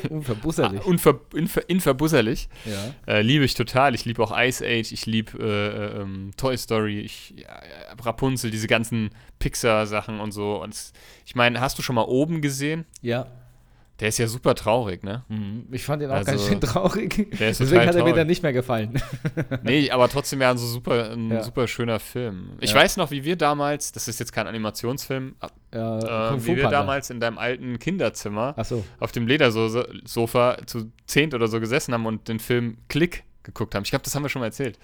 [0.10, 0.82] Unverbusserlich.
[0.86, 2.50] Unver, inver, inverbusserlich.
[2.66, 2.94] ja.
[3.08, 3.96] Äh, liebe ich total.
[3.96, 8.52] Ich liebe auch Ice Age, ich liebe äh, ähm, Toy Story, ich, ja, ja, Rapunzel,
[8.52, 10.62] diese ganzen Pixar-Sachen und so.
[10.62, 10.76] Und
[11.26, 12.86] ich meine, hast du schon mal oben gesehen?
[13.02, 13.28] Ja.
[14.00, 15.24] Der ist ja super traurig, ne?
[15.28, 15.66] Mhm.
[15.72, 17.28] Ich fand ihn auch Also, ganz schön traurig.
[17.40, 19.02] Deswegen hat er mir dann nicht mehr gefallen.
[19.64, 21.42] Nee, aber trotzdem ja ein so super, ein Ja.
[21.44, 22.52] super schöner Film.
[22.60, 22.76] Ich Ja.
[22.78, 25.36] weiß noch, wie wir damals, das ist jetzt kein Animationsfilm,
[25.72, 28.84] Äh, äh, Kung Fu wie wir damals in deinem alten Kinderzimmer Achso.
[29.00, 33.84] auf dem Ledersofa zu zehnt oder so gesessen haben und den Film Click geguckt haben.
[33.84, 34.78] Ich glaube, das haben wir schon mal erzählt.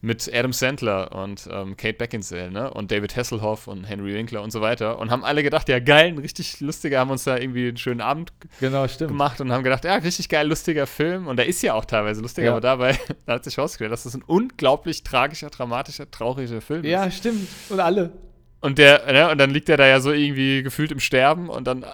[0.00, 2.70] Mit Adam Sandler und ähm, Kate Beckinsale, ne?
[2.72, 4.98] Und David Hasselhoff und Henry Winkler und so weiter.
[5.00, 8.00] Und haben alle gedacht, ja geil, ein richtig lustiger, haben uns da irgendwie einen schönen
[8.00, 9.08] Abend Genau, stimmt.
[9.10, 11.26] gemacht und haben gedacht, ja, richtig geil, lustiger Film.
[11.26, 12.52] Und der ist ja auch teilweise lustig, Ja.
[12.52, 16.90] aber dabei da hat sich rausgestellt, dass das ein unglaublich tragischer, dramatischer, trauriger Film ist.
[16.90, 17.48] Ja, stimmt.
[17.68, 18.12] Und alle.
[18.60, 21.66] Und der, ne, und dann liegt er da ja so irgendwie gefühlt im Sterben und
[21.66, 21.84] dann.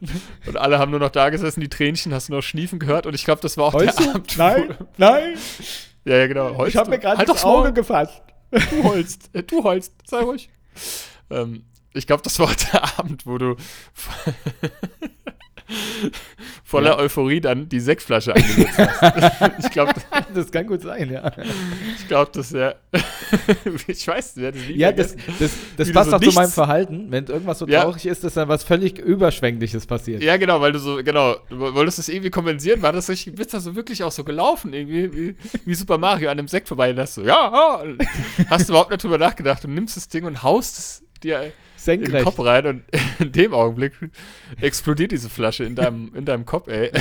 [0.46, 3.14] Und alle haben nur noch da gesessen, die Tränchen, hast du noch Schniefen gehört und
[3.14, 4.12] ich glaube, das war auch Heulst der du?
[4.14, 4.36] Abend.
[4.38, 5.34] Nein, nein.
[6.04, 6.56] Ja, ja, genau.
[6.56, 7.44] Heulst ich habe mir gerade halt das.
[7.44, 8.22] Auge gefasst.
[8.50, 9.30] Du heulst.
[9.34, 9.92] Äh, Du heulst.
[10.06, 10.48] Sei ruhig.
[11.30, 13.56] Ähm, ich glaube, das war der Abend, wo du
[16.64, 16.98] voller Ja.
[16.98, 19.58] Euphorie dann die Sektflasche angesetzt hast.
[19.64, 19.92] ich glaube,
[20.34, 21.32] Das kann gut sein, ja.
[21.98, 22.74] ich glaub, das ja.
[23.86, 25.34] ich weiß, du das nie Ja, das, vergessen.
[25.38, 27.06] das, das passt so auch zu meinem nichts- Verhalten.
[27.10, 27.82] Wenn irgendwas so Ja.
[27.82, 30.22] traurig ist, dass dann was völlig Überschwängliches passiert.
[30.22, 33.54] Ja, genau, weil du so, genau, du wolltest das irgendwie kompensieren, war das richtig, bist
[33.54, 36.90] da so wirklich auch so gelaufen, irgendwie, wie, wie Super Mario an einem Sekt vorbei,
[36.90, 37.84] und hast so, ja, ja,
[38.50, 41.52] hast du überhaupt nicht drüber nachgedacht und nimmst das Ding und haust es dir
[41.94, 42.24] in den Senkrecht.
[42.36, 42.82] Kopf rein und
[43.18, 43.92] in dem Augenblick
[44.60, 46.90] explodiert diese Flasche in deinem, in deinem Kopf, ey.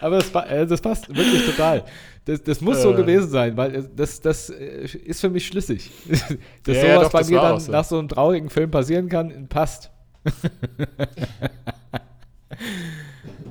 [0.00, 1.84] Aber das, äh, das passt wirklich total.
[2.24, 2.96] Das, das muss so Äh.
[2.96, 5.90] gewesen sein, weil äh, das, das äh, ist für mich schlüssig.
[6.64, 7.72] Dass Ja, ja, sowas doch, bei das mir dann so.
[7.72, 9.90] nach so einem traurigen Film passieren kann, passt.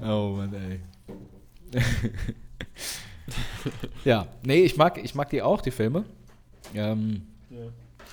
[0.04, 0.80] oh Mann, ey.
[4.06, 6.06] ja, nee, ich mag, ich mag die auch, die Filme.
[6.74, 7.24] Ähm,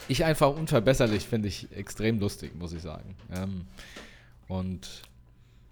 [0.08, 3.14] Ich einfach unverbesserlich finde ich extrem lustig, muss ich sagen.
[3.34, 3.62] Ähm,
[4.48, 5.02] und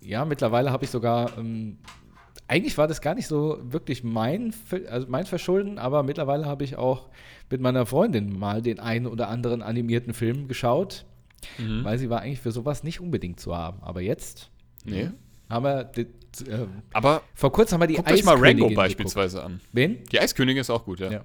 [0.01, 1.79] ja, mittlerweile habe ich sogar, ähm,
[2.49, 4.55] eigentlich war das gar nicht so wirklich mein,
[4.91, 7.09] also mein Verschulden, aber mittlerweile habe ich auch
[7.51, 11.05] mit meiner Freundin mal den einen oder anderen animierten Film geschaut,
[11.59, 11.83] Mhm.
[11.85, 13.83] weil sie war eigentlich für sowas nicht unbedingt zu haben.
[13.83, 14.49] Aber jetzt
[14.85, 15.11] Nee.
[15.51, 16.07] haben wir, die,
[16.49, 19.53] ähm, Aber vor kurzem haben wir die guckt euch mal Rango Eiskönigin beispielsweise an.
[19.55, 19.69] geguckt.
[19.73, 20.05] Wen?
[20.13, 21.11] Die Eiskönigin ist auch gut, ja.
[21.11, 21.25] Ja.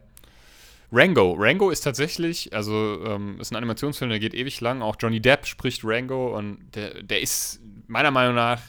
[0.91, 1.33] Rango.
[1.37, 4.81] Rango ist tatsächlich, also ähm, ist ein Animationsfilm, der geht ewig lang.
[4.81, 8.61] Auch Johnny Depp spricht Rango und der, der ist meiner Meinung nach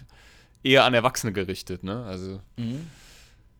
[0.62, 2.04] eher an Erwachsene gerichtet, ne?
[2.04, 2.40] Also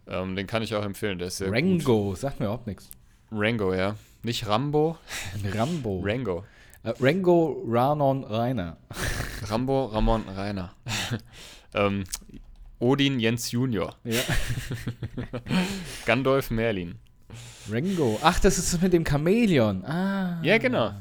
[0.08, 1.18] ähm, den kann ich auch empfehlen.
[1.18, 1.56] Der ist sehr gut.
[1.56, 2.90] Rango, sagt mir überhaupt nichts.
[3.30, 3.96] Rango, ja.
[4.22, 4.98] Nicht Rambo,
[5.54, 6.00] Rambo.
[6.04, 6.44] Rango.
[6.82, 8.76] Äh, Rango Ranon Rainer.
[9.48, 10.74] Rambo, Ramon, Rainer.
[11.74, 12.04] ähm,
[12.80, 13.96] Odin Jens Junior.
[14.04, 14.20] Ja.
[16.06, 16.96] Gandalf Merlin.
[17.70, 18.18] Rango.
[18.22, 19.84] Ach, das ist das mit dem Chamäleon.
[19.84, 20.40] Ah.
[20.42, 20.92] Ja, genau.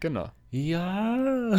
[0.00, 0.28] Genau.
[0.50, 1.58] Ja.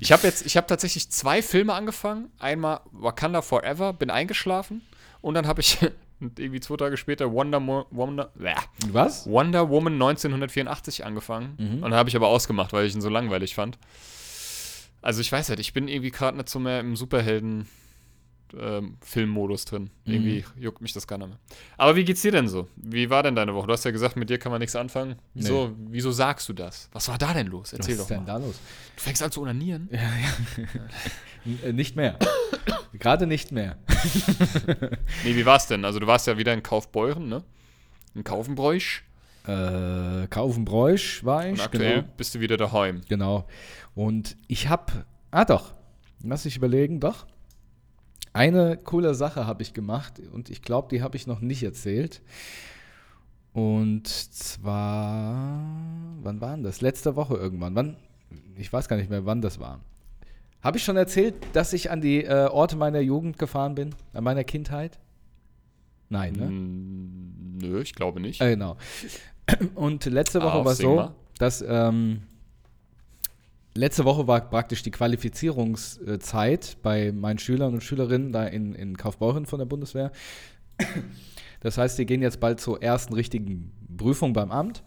[0.00, 2.30] Ich habe jetzt, ich habe tatsächlich zwei Filme angefangen.
[2.38, 4.82] Einmal Wakanda Forever, bin eingeschlafen
[5.20, 5.78] und dann habe ich
[6.20, 8.54] irgendwie zwei Tage später Wonder, Mo Wonder, bäh,
[8.92, 9.26] Was?
[9.26, 11.54] Wonder Woman 1984 angefangen.
[11.58, 11.82] Mhm.
[11.82, 13.78] Und dann habe ich aber ausgemacht, weil ich ihn so langweilig fand.
[15.02, 17.66] Also ich weiß halt, ich bin irgendwie gerade nicht so mehr im Superhelden
[18.58, 19.90] ähm, Filmmodus drin.
[20.04, 20.12] Mhm.
[20.12, 21.38] Irgendwie juckt mich das gar nicht mehr.
[21.76, 22.68] Aber wie geht's dir denn so?
[22.76, 23.66] Wie war denn deine Woche?
[23.66, 25.16] Du hast ja gesagt, mit dir kann man nichts anfangen.
[25.34, 26.88] Wieso, wieso sagst du das?
[26.92, 27.72] Was war da denn los?
[27.72, 28.38] Erzähl Was doch ist denn mal.
[28.40, 28.56] da los?
[28.96, 29.88] Du fängst an zu onanieren?
[29.92, 31.68] Ja, ja.
[31.68, 32.18] Äh, nicht mehr.
[32.92, 33.76] Gerade nicht mehr.
[35.24, 35.84] Nee, wie war's denn?
[35.84, 37.42] Also du warst ja wieder in Kaufbeuren, ne?
[38.14, 39.02] In Kaufenbräuch.
[39.46, 41.52] Äh, Kaufenbräuch war ich.
[41.52, 42.12] Und aktuell Genau.
[42.16, 43.00] bist du wieder daheim.
[43.08, 43.46] genau.
[43.94, 45.74] Und ich habe, ah doch,
[46.22, 47.26] lass ich überlegen, doch.
[48.38, 52.22] Eine coole Sache habe ich gemacht und ich glaube, die habe ich noch nicht erzählt.
[53.52, 55.60] Und zwar,
[56.22, 56.80] wann war denn das?
[56.80, 57.74] Letzte Woche irgendwann.
[57.74, 57.96] Wann?
[58.56, 59.80] Ich weiß gar nicht mehr, wann das war.
[60.62, 63.92] Habe ich schon erzählt, dass ich an die äh, Orte meiner Jugend gefahren bin?
[64.12, 65.00] An meiner Kindheit?
[66.08, 66.46] Nein, ne?
[66.46, 68.40] Mm, Nö, ich glaube nicht.
[68.40, 68.76] Äh, genau.
[69.74, 72.22] Und letzte Woche Auf, war es so, dass ähm,
[73.78, 79.46] letzte Woche war praktisch die Qualifizierungszeit bei meinen Schülern und Schülerinnen da in, in Kaufbeuren
[79.46, 80.12] von der Bundeswehr.
[81.60, 84.84] Das heißt, die gehen jetzt bald zur ersten richtigen Prüfung beim Amt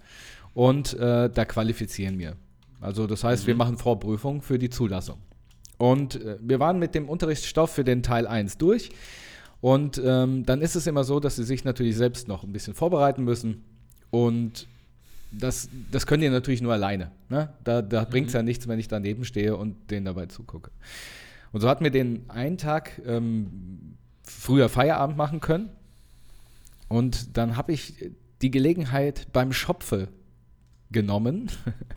[0.54, 2.38] und äh, da qualifizieren wir.
[2.80, 5.18] Also das heißt, wir machen Vorprüfung für die Zulassung.
[5.78, 8.90] Und äh, wir waren mit dem Unterrichtsstoff für den Teil 1 durch.
[9.62, 12.74] Und ähm, dann ist es immer so, dass sie sich natürlich selbst noch ein bisschen
[12.74, 13.64] vorbereiten müssen.
[14.10, 14.68] Und
[15.32, 17.12] das, das können die natürlich nur alleine.
[17.30, 17.54] Ne?
[17.64, 20.72] Da, da bringt es ja nichts, wenn ich daneben stehe und denen dabei zugucke.
[21.52, 25.70] Und so hatten wir den einen Tag ähm, früher Feierabend machen können.
[26.88, 30.10] Und dann habe ich die Gelegenheit beim Schopfe
[30.92, 31.50] genommen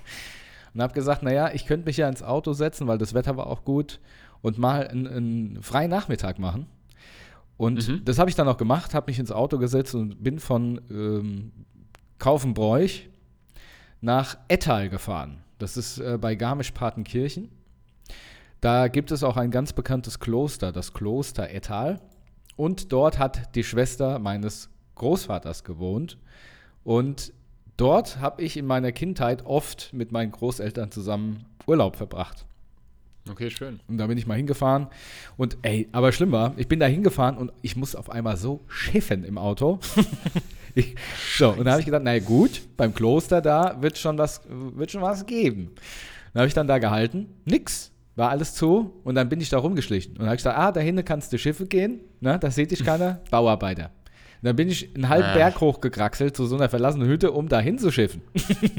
[0.75, 3.49] und habe gesagt, naja, ich könnte mich ja ins Auto setzen, weil das Wetter war
[3.49, 4.01] auch gut
[4.42, 6.66] und mal einen, einen freien Nachmittag machen.
[7.57, 8.05] Und Mhm.
[8.05, 11.53] das habe ich dann auch gemacht, habe mich ins Auto gesetzt und bin von ähm,
[12.18, 13.09] Kaufenbräuch
[14.04, 15.38] nach Ettal gefahren.
[15.58, 17.48] Das ist äh, bei Garmisch-Partenkirchen.
[18.60, 22.00] Da gibt es auch ein ganz bekanntes Kloster, das Kloster Ettal.
[22.56, 26.18] Und dort hat die Schwester meines Großvaters gewohnt.
[26.84, 27.32] Und
[27.76, 32.46] dort habe ich in meiner Kindheit oft mit meinen Großeltern zusammen Urlaub verbracht.
[33.30, 33.80] Okay, schön.
[33.88, 34.88] Und da bin ich mal hingefahren.
[35.38, 38.60] Und ey, aber schlimm war, ich bin da hingefahren und ich muss auf einmal so
[38.68, 39.78] schiffen im Auto.
[40.74, 40.94] ich,
[41.37, 44.90] so, und da habe ich gedacht, naja gut, beim Kloster da wird schon was, wird
[44.90, 45.70] schon was geben.
[46.32, 49.58] Dann habe ich dann da gehalten, nix, war alles zu und dann bin ich da
[49.58, 50.12] rumgeschlichen.
[50.12, 52.70] Und dann habe ich gesagt, ah, da hinten kannst du Schiffe gehen, ne, da sieht
[52.70, 53.90] dich keiner, Bauarbeiter.
[54.42, 55.32] Und dann bin ich einen halben.
[55.32, 58.20] Berg hochgekraxelt zu so einer verlassenen Hütte, um da hinzuschiffen.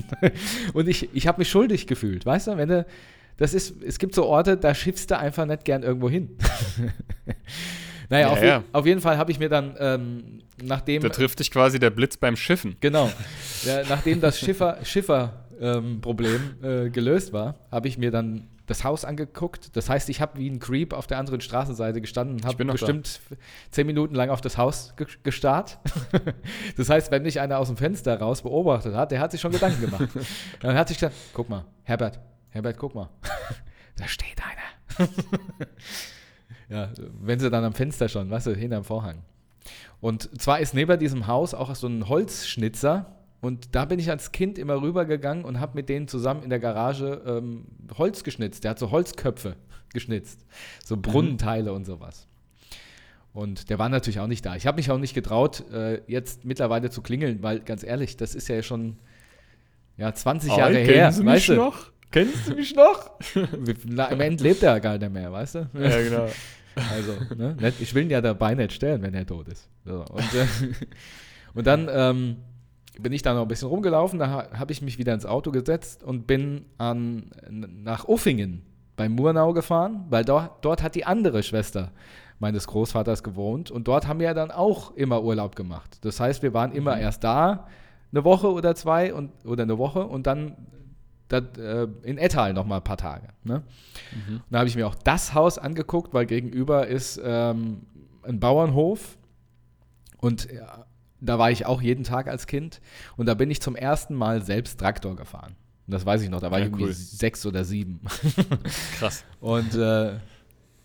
[0.73, 2.86] und ich, ich habe mich schuldig gefühlt, weißt du, wenn du,
[3.38, 6.38] das ist, es gibt so Orte, da schiffst du einfach nicht gern irgendwo hin.
[8.10, 8.63] naja, Ja, auf, ja.
[8.72, 12.18] Auf jeden Fall habe ich mir dann, ähm, nachdem, Da trifft dich quasi der Blitz
[12.18, 12.78] beim Schiffen.
[12.80, 13.12] genau,
[13.65, 19.76] ja, nachdem das Schiffer, Schiffer-Problem äh, gelöst war, habe ich mir dann das Haus angeguckt.
[19.76, 22.74] Das heißt, ich habe wie ein Creep auf der anderen Straßenseite gestanden und habe noch
[22.74, 22.86] da.
[22.86, 23.22] bestimmt
[23.72, 25.80] zehn Minuten lang auf das Haus ge gestarrt.
[26.78, 29.52] das heißt, wenn mich einer aus dem Fenster raus beobachtet hat, der hat sich schon
[29.52, 30.10] Gedanken gemacht.
[30.62, 33.10] Dann hat sich gesagt, guck mal, Herbert, Herbert, guck mal,
[33.96, 35.10] da steht einer.
[36.69, 36.89] Ja,
[37.21, 39.21] wenn sie dann am Fenster schon, weißt du, hinterm Vorhang.
[40.01, 43.12] Und zwar ist neben diesem Haus auch so ein Holzschnitzer.
[43.41, 46.60] Und da bin ich als Kind immer rübergegangen und habe mit denen zusammen in der
[46.60, 47.65] Garage ähm,
[47.97, 48.63] Holz geschnitzt.
[48.63, 49.56] Der hat so Holzköpfe
[49.93, 50.45] geschnitzt.
[50.84, 52.28] So Brunnenteile und sowas.
[53.34, 54.56] Und der war natürlich auch nicht da.
[54.56, 58.34] Ich habe mich auch nicht getraut, äh, jetzt mittlerweile zu klingeln, weil ganz ehrlich, das
[58.34, 58.97] ist ja schon
[59.97, 61.12] ja, 20 Hi, Jahre her.
[61.12, 61.56] Sie mich weißt du?
[61.56, 61.91] noch?
[62.12, 63.12] Kennst du mich noch?
[63.36, 65.69] Im Ende lebt er gar nicht mehr, weißt du?
[65.73, 66.30] Ja, genau.
[66.75, 67.55] Also, ne?
[67.79, 69.69] ich will ihn ja dabei nicht stellen, wenn er tot ist.
[69.85, 70.45] So, und, äh,
[71.53, 72.38] und dann ähm,
[72.99, 75.51] bin ich da noch ein bisschen rumgelaufen, da ha- habe ich mich wieder ins Auto
[75.51, 78.61] gesetzt und bin an, nach Uffingen
[78.95, 81.91] bei Murnau gefahren, weil dort, dort hat die andere Schwester
[82.39, 85.97] meines Großvaters gewohnt und dort haben wir dann auch immer Urlaub gemacht.
[86.01, 87.67] Das heißt, wir waren immer erst da
[88.11, 90.55] eine Woche oder zwei und, oder eine Woche und dann
[91.27, 93.27] da, äh, in Ettal noch mal ein paar Tage.
[93.43, 93.63] Ne?
[94.27, 97.81] Und da habe ich mir auch das Haus angeguckt, weil gegenüber ist ähm,
[98.23, 99.17] ein Bauernhof
[100.17, 100.85] und ja,
[101.21, 102.81] da war ich auch jeden Tag als Kind
[103.17, 105.55] und da bin ich zum ersten Mal selbst Traktor gefahren.
[105.88, 106.93] Und das weiß ich noch, da war Ja, ich irgendwie cool.
[106.93, 107.99] sechs oder sieben.
[108.97, 109.23] Krass.
[109.39, 110.13] Und äh,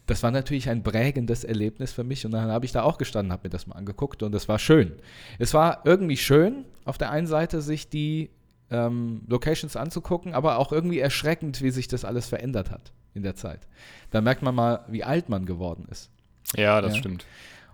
[0.06, 2.26] das war natürlich ein prägendes Erlebnis für mich.
[2.26, 4.58] Und dann habe ich da auch gestanden, habe mir das mal angeguckt und es war
[4.58, 4.92] schön.
[5.38, 8.28] Es war irgendwie schön, auf der einen Seite sich die
[8.70, 13.34] ähm, Locations anzugucken, aber auch irgendwie erschreckend, wie sich das alles verändert hat in der
[13.34, 13.66] Zeit.
[14.10, 16.10] Da merkt man mal, wie alt man geworden ist.
[16.56, 16.98] Ja, das Ja.
[17.00, 17.26] stimmt.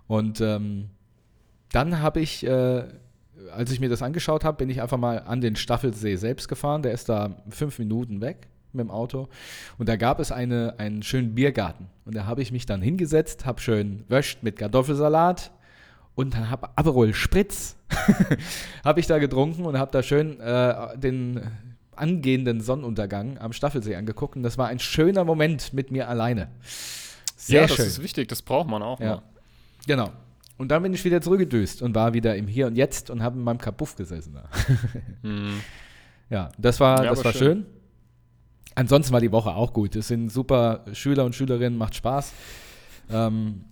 [0.07, 0.89] Und ähm,
[1.71, 2.83] dann habe ich, äh,
[3.51, 6.81] als ich mir das angeschaut habe, bin ich einfach mal an den Staffelsee selbst gefahren.
[6.81, 9.27] Der ist da fünf Minuten weg mit dem Auto.
[9.77, 11.87] Und da gab es eine, einen schönen Biergarten.
[12.05, 15.51] Und da habe ich mich dann hingesetzt, habe schön wäscht mit Kartoffelsalat
[16.17, 17.75] und dann habe Aperol Spritz
[18.83, 21.41] habe ich da getrunken und habe da schön äh, den
[21.95, 24.35] angehenden Sonnenuntergang am Staffelsee angeguckt.
[24.35, 26.49] Und das war ein schöner Moment mit mir alleine.
[27.35, 27.85] Sehr ja, das schön.
[27.85, 28.99] ist wichtig, das braucht man auch.
[28.99, 29.17] Ja.
[29.17, 29.21] Mal.
[29.85, 30.09] Genau.
[30.57, 33.37] Und dann bin ich wieder zurückgedüst und war wieder im Hier und Jetzt und habe
[33.37, 34.39] in meinem Kapuff gesessen.
[35.21, 35.61] hm.
[36.31, 37.39] Ja, das war, ja, das war schön.
[37.39, 37.65] schön.
[38.73, 39.95] Ansonsten war die Woche auch gut.
[39.95, 42.33] Es sind super Schüler und Schülerinnen, macht Spaß.
[43.11, 43.65] Ähm,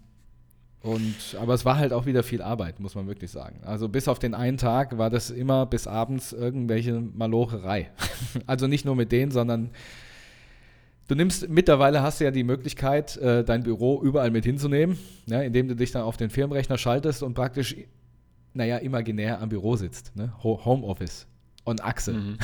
[0.85, 3.59] und, aber es war halt auch wieder viel Arbeit, muss man wirklich sagen.
[3.65, 7.89] Also bis auf den einen Tag war das immer bis abends irgendwelche Malocherei.
[8.45, 9.71] also nicht nur mit denen, sondern
[11.07, 15.41] Du nimmst, mittlerweile hast du ja die Möglichkeit, äh, dein Büro überall mit hinzunehmen, ja,
[15.41, 17.75] indem du dich dann auf den Firmenrechner schaltest und praktisch,
[18.55, 20.15] naja, imaginär am Büro sitzt.
[20.15, 20.33] Ne?
[20.43, 21.27] Homeoffice
[21.63, 22.13] und Achse.
[22.13, 22.37] Mhm.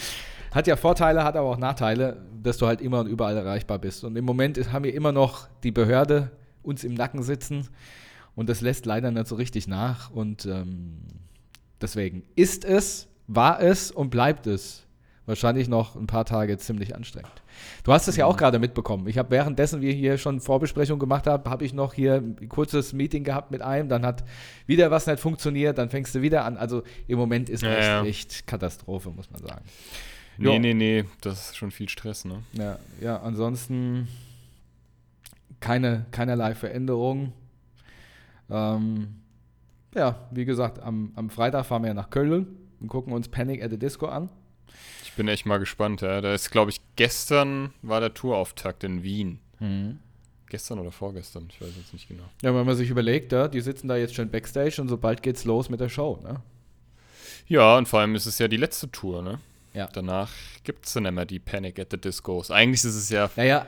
[0.50, 4.02] hat ja Vorteile, hat aber auch Nachteile, dass du halt immer und überall erreichbar bist.
[4.02, 6.32] Und im Moment haben wir immer noch die Behörde
[6.68, 7.68] uns im Nacken sitzen
[8.38, 10.10] und das lässt leider nicht so richtig nach.
[10.10, 10.98] Und ähm,
[11.80, 14.86] deswegen ist es, war es und bleibt es
[15.26, 17.42] wahrscheinlich noch ein paar Tage ziemlich anstrengend.
[17.82, 18.38] Du hast es ja auch mhm.
[18.38, 19.08] gerade mitbekommen.
[19.08, 22.92] Ich habe währenddessen wir hier schon Vorbesprechung gemacht haben, habe ich noch hier ein kurzes
[22.92, 24.24] Meeting gehabt mit einem, dann hat
[24.66, 26.56] wieder was nicht funktioniert, dann fängst du wieder an.
[26.56, 28.04] Also im Moment ist ja, echt, ja.
[28.04, 29.64] echt Katastrophe, muss man sagen.
[30.38, 30.58] Nee, jo.
[30.60, 32.44] nee, nee, das ist schon viel Stress, ne?
[32.52, 34.06] Ja, ja ansonsten
[35.60, 37.32] keine, keinerlei Veränderung.
[38.50, 39.16] Ähm,
[39.94, 42.46] ja, wie gesagt, am, am Freitag fahren wir nach Köln
[42.80, 44.30] und gucken uns Panic at the Disco an
[45.18, 46.22] bin echt mal gespannt, ja.
[46.22, 49.40] Da ist, glaube ich, gestern war der Tourauftakt in Wien.
[49.58, 49.98] Mhm.
[50.46, 52.22] Gestern oder vorgestern, ich weiß jetzt nicht genau.
[52.40, 55.44] Ja, wenn man sich überlegt, ja, die sitzen da jetzt schon Backstage und sobald geht's
[55.44, 56.40] los mit der Show, ne?
[57.48, 59.40] Ja, und vor allem ist es ja die letzte Tour, ne?
[59.74, 59.88] Ja.
[59.92, 60.30] Danach
[60.64, 62.50] gibt es dann immer die Panic at the Discos.
[62.50, 63.28] Eigentlich ist es ja.
[63.36, 63.66] Naja,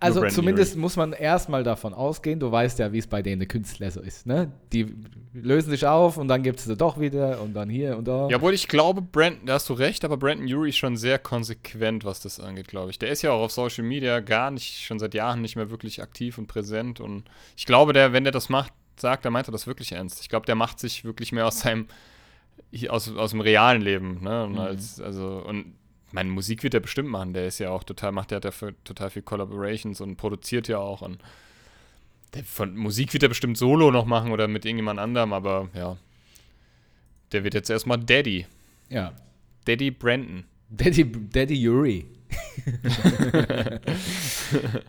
[0.00, 0.80] also zumindest Erie.
[0.80, 4.26] muss man erstmal davon ausgehen, du weißt ja, wie es bei denen Künstler so ist,
[4.26, 4.52] ne?
[4.72, 4.94] Die
[5.32, 8.28] lösen sich auf und dann gibt es sie doch wieder und dann hier und da.
[8.28, 11.18] Ja, obwohl ich glaube, Brandon, da hast du recht, aber Brandon Urie ist schon sehr
[11.18, 12.98] konsequent, was das angeht, glaube ich.
[12.98, 16.02] Der ist ja auch auf Social Media gar nicht, schon seit Jahren nicht mehr wirklich
[16.02, 17.24] aktiv und präsent und
[17.56, 20.20] ich glaube, der, wenn der das macht, sagt, dann meint er das wirklich ernst.
[20.20, 21.86] Ich glaube, der macht sich wirklich mehr aus seinem,
[22.88, 24.44] aus, aus dem realen Leben, ne?
[24.44, 24.58] Und mhm.
[24.58, 25.74] als, also, und
[26.16, 27.34] meine, Musik wird er bestimmt machen.
[27.34, 31.02] Der ist ja auch total, macht der dafür total viel Collaborations und produziert ja auch.
[31.02, 31.18] Und
[32.34, 35.98] der, von Musik wird er bestimmt solo noch machen oder mit irgendjemand anderem, aber ja.
[37.32, 38.46] Der wird jetzt erstmal Daddy.
[38.88, 39.12] Ja.
[39.66, 40.44] Daddy Brandon.
[40.70, 42.06] Daddy, Daddy Yuri.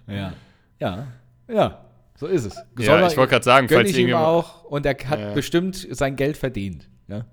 [0.08, 0.34] ja.
[0.80, 1.08] Ja.
[1.50, 1.86] Ja.
[2.16, 2.56] So ist es.
[2.80, 5.34] Ja, ich wollte gerade sagen, falls ich ihm auch und er hat ja.
[5.34, 6.88] bestimmt sein Geld verdient.
[7.08, 7.26] Ja.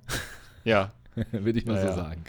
[0.65, 0.93] Ja.
[1.31, 2.25] Würde ich mal ja, so sagen.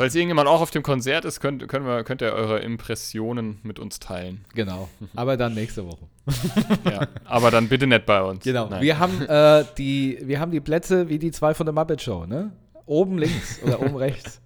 [0.00, 3.78] Falls irgendjemand auch auf dem Konzert ist, könnt, können wir, könnt ihr eure Impressionen mit
[3.78, 4.46] uns teilen.
[4.54, 4.88] Genau.
[5.14, 6.06] Aber dann nächste Woche.
[6.90, 8.42] ja, aber dann bitte nicht bei uns.
[8.42, 8.70] Genau.
[8.80, 12.24] Wir haben, äh, die, wir haben die Plätze wie die zwei von der Muppet Show,
[12.24, 12.50] ne?
[12.86, 14.40] Oben links oder oben rechts.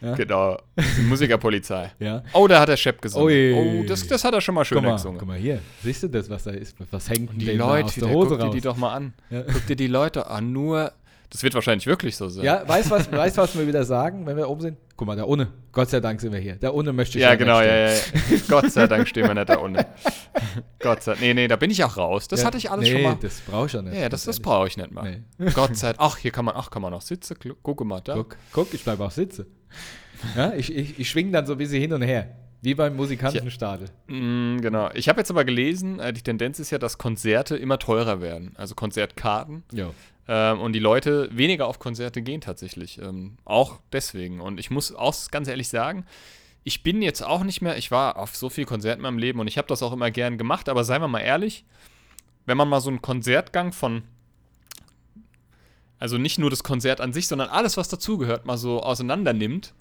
[0.00, 0.14] Ja.
[0.14, 0.56] Genau.
[0.78, 1.92] Die Musikerpolizei.
[1.98, 2.22] ja.
[2.32, 3.54] Oh, da hat der Shep gesungen.
[3.54, 5.18] Oh, oh das, das hat er schon mal schön gesungen.
[5.18, 5.60] Guck mal hier.
[5.82, 6.76] Siehst du das, was da ist?
[6.90, 8.50] Was hängt denn die Leute, aus der Hose guck raus?
[8.52, 9.12] dir die doch mal an.
[9.28, 9.42] Ja.
[9.42, 10.52] Guck dir die Leute an.
[10.52, 10.92] Nur
[11.30, 12.44] das wird wahrscheinlich wirklich so sein.
[12.44, 14.78] Ja, weißt du, was, weißt, was wir wieder sagen, wenn wir oben sind?
[14.96, 15.48] Guck mal, der Ohne.
[15.72, 16.56] Gott sei Dank sind wir hier.
[16.56, 18.00] Der Ohne möchte ich Ja, genau, ja, ja, ja.
[18.48, 19.86] Gott sei Dank stehen wir nicht da Ohne.
[20.80, 21.22] Gott sei Dank.
[21.22, 22.28] Nee, nee, da bin ich auch raus.
[22.28, 23.16] Das ja, hatte ich alles nee, schon mal.
[23.20, 23.94] das brauche ich ja nicht.
[23.94, 25.22] Ja, das, das brauche ich nicht mal.
[25.38, 25.50] Nee.
[25.52, 25.98] Gott sei Dank.
[26.00, 27.36] Ach, hier kann man, ach, kann man auch sitzen.
[27.62, 28.14] Guck mal da.
[28.14, 29.46] Guck, guck ich bleibe auch sitzen.
[30.36, 32.36] Ja, ich, ich, ich schwinge dann so ein bisschen hin und her.
[32.60, 33.88] Wie beim musikalischen Stadel.
[34.08, 34.90] Mm, genau.
[34.94, 38.52] Ich habe jetzt aber gelesen, äh, die Tendenz ist ja, dass Konzerte immer teurer werden.
[38.56, 39.62] Also Konzertkarten.
[39.72, 39.90] Ja.
[40.28, 42.98] Ähm, und die Leute weniger auf Konzerte gehen tatsächlich.
[42.98, 44.40] Ähm, auch deswegen.
[44.40, 46.04] Und ich muss auch ganz ehrlich sagen,
[46.64, 49.40] ich bin jetzt auch nicht mehr, ich war auf so viel Konzerten in meinem Leben
[49.40, 51.64] und ich habe das auch immer gern gemacht, aber seien wir mal ehrlich,
[52.44, 54.02] wenn man mal so einen Konzertgang von,
[55.98, 59.72] also nicht nur das Konzert an sich, sondern alles, was dazugehört, mal so auseinander nimmt,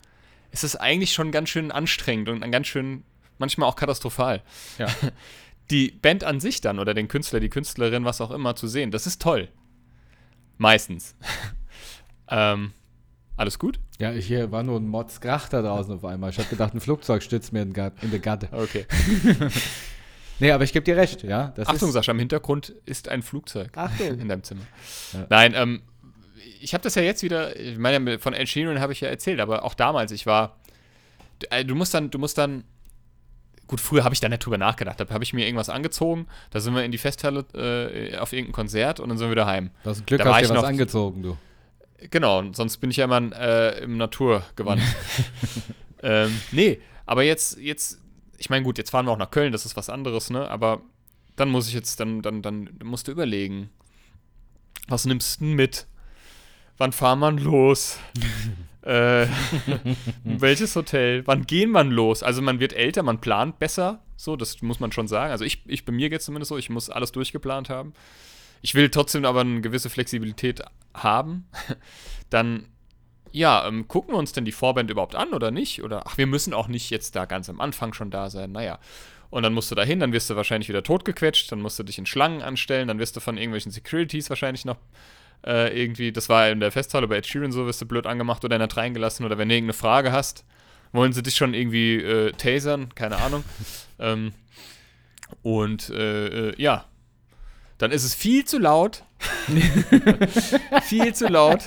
[0.51, 3.03] ist es eigentlich schon ganz schön anstrengend und ganz schön,
[3.38, 4.41] manchmal auch katastrophal.
[4.77, 4.88] Ja.
[5.69, 8.89] Die Band an sich dann oder den Künstler, die Künstlerin, was auch immer zu sehen,
[8.89, 9.49] das ist toll.
[10.58, 11.15] Meistens.
[12.30, 12.74] ähm,
[13.36, 13.80] alles gut?
[14.00, 16.32] Ja, ich hier war nur ein Modskrach da draußen auf einmal.
[16.32, 18.50] Ich habe gedacht, ein Flugzeug stützt mir in, in der Gatte.
[18.52, 18.86] Okay.
[20.39, 21.54] nee, aber ich gebe dir recht, ja.
[21.65, 24.08] Achtung, Sascha, im Hintergrund ist ein Flugzeug Achtung.
[24.20, 24.63] in deinem Zimmer.
[25.13, 25.28] Ja.
[25.30, 25.82] Nein, ähm,
[26.60, 29.39] ich habe das ja jetzt wieder, ich meine, von Ed Sheeran habe ich ja erzählt,
[29.39, 30.58] aber auch damals, ich war,
[31.50, 32.63] äh, du musst dann, du musst dann
[33.67, 34.99] Gut, früher habe ich da nicht drüber nachgedacht.
[34.99, 36.27] Da habe ich mir irgendwas angezogen.
[36.51, 39.45] Da sind wir in die Festhalle äh, auf irgendein Konzert und dann sind wir wieder
[39.45, 39.71] heim.
[39.84, 41.38] Du hast Glück, da hast dir was angezogen, du.
[42.12, 44.82] Genau, sonst bin ich ja immer äh, im Naturgewand.
[46.03, 47.99] ähm, nee, Aber jetzt, jetzt,
[48.38, 50.49] ich meine, gut, jetzt fahren wir auch nach Köln, das ist was anderes, ne?
[50.49, 50.82] Aber
[51.36, 53.69] dann muss ich jetzt, dann, dann, dann musst du überlegen,
[54.88, 55.88] was nimmst du denn mit?
[56.77, 57.99] Wann fahren wir los?
[58.83, 59.27] äh,
[60.23, 61.25] welches Hotel?
[61.25, 62.23] Wann gehen wir los?
[62.23, 65.31] Also man wird älter, man plant besser, so, das muss man schon sagen.
[65.31, 67.93] Also ich, ich bei mir geht es zumindest so, ich muss alles durchgeplant haben.
[68.61, 70.61] Ich will trotzdem aber eine gewisse Flexibilität
[70.93, 71.47] haben.
[72.29, 72.67] Dann,
[73.31, 75.83] ja, ähm, gucken wir uns denn die Vorband überhaupt an oder nicht?
[75.83, 78.51] Oder, ach, wir müssen auch nicht jetzt da ganz am Anfang schon da sein.
[78.51, 78.79] Naja.
[79.29, 81.83] Und dann musst du da hin, dann wirst du wahrscheinlich wieder totgequetscht, dann musst du
[81.83, 84.77] dich in Schlangen anstellen, dann wirst du von irgendwelchen Securities wahrscheinlich noch
[85.45, 88.43] äh, irgendwie, das war in der Festhalle bei Ed Sheeran so, wirst du blöd angemacht
[88.43, 90.45] oder nicht reingelassen oder wenn du irgendeine Frage hast,
[90.91, 93.43] wollen sie dich schon irgendwie äh, tasern, keine Ahnung.
[94.00, 94.34] ähm,
[95.41, 96.86] und äh, äh, ja,
[97.78, 99.04] dann ist es viel zu laut.
[100.84, 101.62] viel zu laut.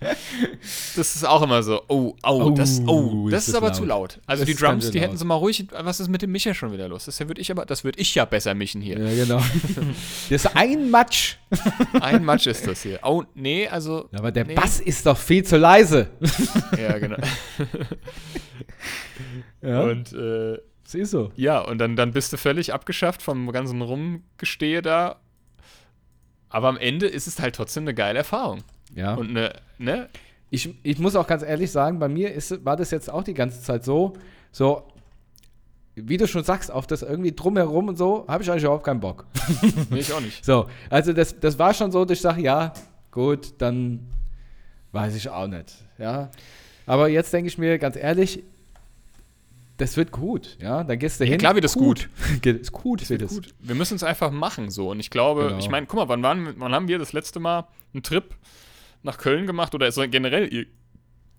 [0.00, 3.76] Das ist auch immer so, oh, oh, das, oh, das ist, ist aber laut.
[3.76, 4.20] zu laut.
[4.26, 6.72] Also das die Drums, die hätten sie mal ruhig, was ist mit dem Micha schon
[6.72, 7.04] wieder los?
[7.06, 8.98] Das würde ich aber, das würde ich ja besser mischen hier.
[8.98, 9.38] Ja, genau.
[10.30, 11.36] das ist ein Matsch.
[12.00, 13.00] ein Matsch ist das hier.
[13.02, 14.08] Oh, nee, also.
[14.12, 14.54] Aber der nee.
[14.54, 16.08] Bass ist doch viel zu leise.
[16.78, 17.16] ja, genau.
[19.62, 19.82] ja.
[19.82, 21.32] Und, äh, das ist so.
[21.36, 25.20] Ja, und dann, dann bist du völlig abgeschafft vom ganzen Rumgestehe da
[26.52, 28.62] aber am Ende ist es halt trotzdem eine geile Erfahrung.
[28.94, 29.14] Ja.
[29.14, 30.08] Und eine, ne?
[30.50, 33.32] Ich, ich muss auch ganz ehrlich sagen, bei mir ist, war das jetzt auch die
[33.32, 34.12] ganze Zeit so,
[34.52, 34.82] so,
[35.94, 39.00] wie du schon sagst, auf das irgendwie drumherum und so, habe ich eigentlich überhaupt keinen
[39.00, 39.24] Bock.
[39.90, 40.44] nee, ich auch nicht.
[40.44, 42.74] So, also das, das war schon so, dass ich sage, ja,
[43.10, 44.06] gut, dann
[44.92, 45.74] weiß ich auch nicht.
[45.96, 46.30] Ja.
[46.84, 48.42] Aber jetzt denke ich mir ganz ehrlich,
[49.82, 50.84] das wird gut, ja.
[50.84, 51.32] Dann gehst du hin.
[51.32, 52.08] Ja, klar wird es gut.
[52.40, 52.46] gut.
[52.60, 53.34] ist gut, das wird es.
[53.34, 53.48] Gut.
[53.58, 54.90] Wir müssen es einfach machen so.
[54.90, 55.58] Und ich glaube, genau.
[55.58, 58.32] ich meine, guck mal, wann, waren, wann haben wir das letzte Mal einen Trip
[59.02, 60.68] nach Köln gemacht oder so generell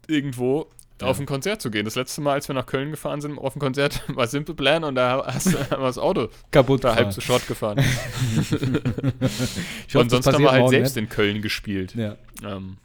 [0.08, 0.68] irgendwo
[1.00, 1.08] ja.
[1.08, 1.86] auf ein Konzert zu gehen.
[1.86, 4.84] Das letzte Mal, als wir nach Köln gefahren sind, auf ein Konzert, war Simple Plan
[4.84, 7.78] und da hast du das Auto kaputt da halb zu Short gefahren.
[9.94, 11.04] und sonst haben wir halt selbst nicht.
[11.04, 11.96] in Köln gespielt.
[11.96, 12.18] Ja.
[12.44, 12.76] Ähm,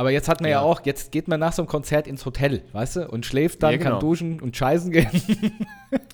[0.00, 0.60] aber jetzt hat man ja.
[0.60, 0.62] ja.
[0.62, 3.72] auch, jetzt geht man nach so einem Konzert ins Hotel, weißt du, und schläft dann,
[3.72, 3.90] ja, genau.
[3.90, 5.10] kann duschen und scheißen gehen.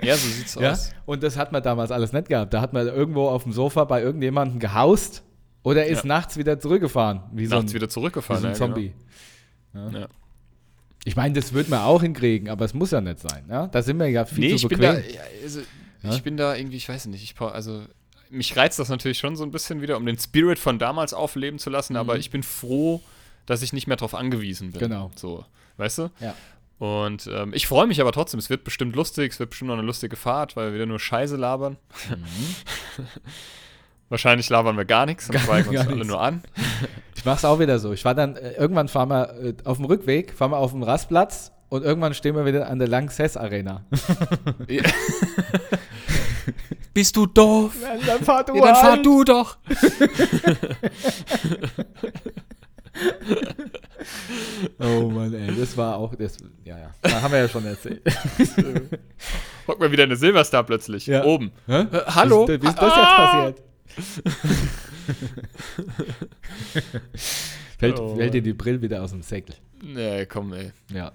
[0.03, 0.73] ja, so sieht's ja?
[0.73, 0.91] aus.
[1.05, 2.53] Und das hat man damals alles nicht gehabt.
[2.53, 5.23] Da hat man irgendwo auf dem Sofa bei irgendjemandem gehaust
[5.63, 7.23] oder ist nachts wieder zurückgefahren.
[7.31, 8.93] Wie nachts so ein, wieder zurückgefahren, wie so ein Zombie.
[9.73, 10.07] Genau.
[11.05, 13.45] Ich meine, das wird man auch hinkriegen, aber es muss ja nicht sein.
[13.49, 13.69] Ja?
[13.69, 14.97] Da sind wir ja viel nee, zu bequem.
[14.97, 15.61] Ich bin, da, also,
[16.03, 17.83] ich bin da irgendwie, ich weiß nicht, ich also
[18.31, 21.61] mich reizt das natürlich schon so ein bisschen wieder, um den Spirit von damals aufleben
[21.61, 22.01] zu lassen, mhm.
[22.01, 23.01] aber ich bin froh,
[23.47, 24.81] dass ich nicht mehr darauf angewiesen bin.
[24.81, 25.11] Genau.
[25.15, 25.45] So,
[25.77, 26.11] weißt du?
[26.21, 26.35] Ja.
[26.79, 28.39] Und ähm, ich freue mich aber trotzdem.
[28.39, 30.99] Es wird bestimmt lustig, es wird bestimmt noch eine lustige Fahrt, weil wir wieder nur
[30.99, 31.79] Scheiße labern.
[32.11, 33.07] Mhm.
[34.09, 36.43] Wahrscheinlich labern wir gar nichts und schweigen uns alle nur an.
[37.17, 37.93] Ich mach's auch wieder so.
[37.93, 40.85] Ich war dann, äh, irgendwann fahren wir äh, auf dem Rückweg, fahren wir auf dem
[40.85, 43.85] Rastplatz und irgendwann stehen wir wieder an der Lanxess Arena.
[44.69, 44.83] Ja.
[46.95, 47.75] Bist du doof?
[47.83, 49.05] Ja, dann fahr du, ja, dann fahr halt.
[49.05, 49.59] du doch.
[54.79, 58.03] oh Mann, ey, das war auch, das, ja, ja, da haben wir ja schon erzählt.
[59.67, 61.25] Hocken wir wieder eine Silverstar plötzlich, ja.
[61.25, 61.53] oben.
[61.67, 62.47] Äh, hallo?
[62.47, 63.47] Wie, wie ist das ah!
[63.47, 63.63] jetzt passiert?
[67.79, 69.57] fällt, oh, fällt dir die Brille wieder aus dem Säckel.
[69.83, 70.73] Nee, komm, ey.
[70.93, 71.13] Ja.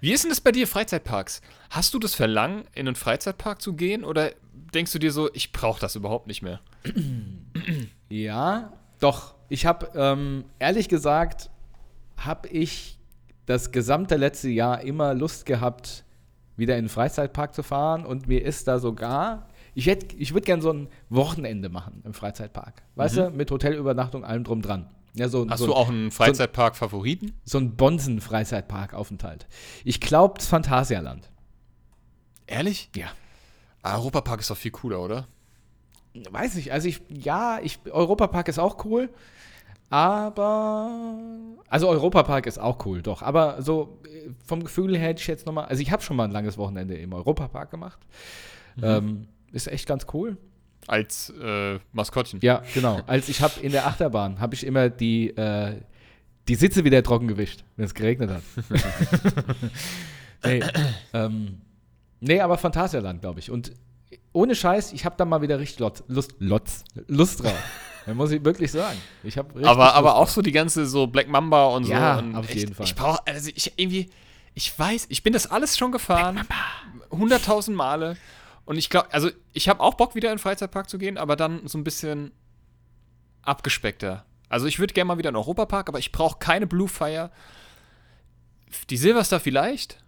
[0.00, 1.40] Wie ist denn das bei dir, Freizeitparks?
[1.70, 4.32] Hast du das Verlangen, in einen Freizeitpark zu gehen oder
[4.74, 6.60] denkst du dir so, ich brauche das überhaupt nicht mehr?
[8.08, 9.34] ja, doch.
[9.48, 11.50] Ich habe, ähm, ehrlich gesagt,
[12.16, 12.98] habe ich
[13.46, 16.04] das gesamte letzte Jahr immer Lust gehabt,
[16.56, 20.62] wieder in den Freizeitpark zu fahren und mir ist da sogar, ich, ich würde gerne
[20.62, 22.82] so ein Wochenende machen im Freizeitpark.
[22.94, 23.20] Weißt mhm.
[23.20, 24.88] du, mit Hotelübernachtung, allem drum dran.
[25.14, 27.28] Ja, so, Hast so du auch einen Freizeitpark-Favoriten?
[27.44, 29.46] So, so einen Bonsen-Freizeitpark-Aufenthalt.
[29.84, 31.30] Ich glaube, das Phantasialand.
[32.46, 32.90] Ehrlich?
[32.96, 33.08] Ja.
[33.82, 35.26] Europapark ist doch viel cooler, oder?
[36.30, 39.08] Weiß ich, also ich, ja, ich, Europapark ist auch cool.
[39.88, 40.90] Aber,
[41.68, 43.20] also Europapark ist auch cool, doch.
[43.20, 46.24] Aber so äh, vom Gefühl her hätte ich jetzt nochmal, also ich habe schon mal
[46.24, 47.98] ein langes Wochenende im Europapark gemacht.
[48.76, 48.84] Mhm.
[48.84, 50.38] Ähm, ist echt ganz cool.
[50.86, 52.40] Als äh, Maskottchen.
[52.42, 53.00] Ja, genau.
[53.06, 55.76] Als ich habe in der Achterbahn, habe ich immer die, äh,
[56.48, 58.42] die Sitze wieder trocken gewischt, wenn es geregnet hat.
[60.44, 60.62] nee,
[61.12, 61.60] ähm,
[62.20, 63.50] nee, aber Phantasialand, glaube ich.
[63.50, 63.72] Und
[64.32, 67.58] ohne Scheiß, ich habe da mal wieder richtig Lotz, Lust, Lotz, Lust drauf.
[68.06, 68.98] Das muss ich wirklich sagen.
[69.22, 71.92] Ich aber aber auch so die ganze so Black Mamba und so.
[71.92, 72.86] Ja, und auf echt, jeden Fall.
[72.86, 74.10] Ich brauche, also ich irgendwie,
[74.54, 76.46] ich weiß, ich bin das alles schon gefahren.
[77.10, 78.16] Hunderttausend Male.
[78.64, 81.36] Und ich glaube, also ich habe auch Bock, wieder in den Freizeitpark zu gehen, aber
[81.36, 82.32] dann so ein bisschen
[83.42, 84.24] abgespeckter.
[84.48, 87.30] Also ich würde gerne mal wieder in den Europapark, aber ich brauche keine Blue Fire.
[88.90, 90.01] Die Silverstar vielleicht,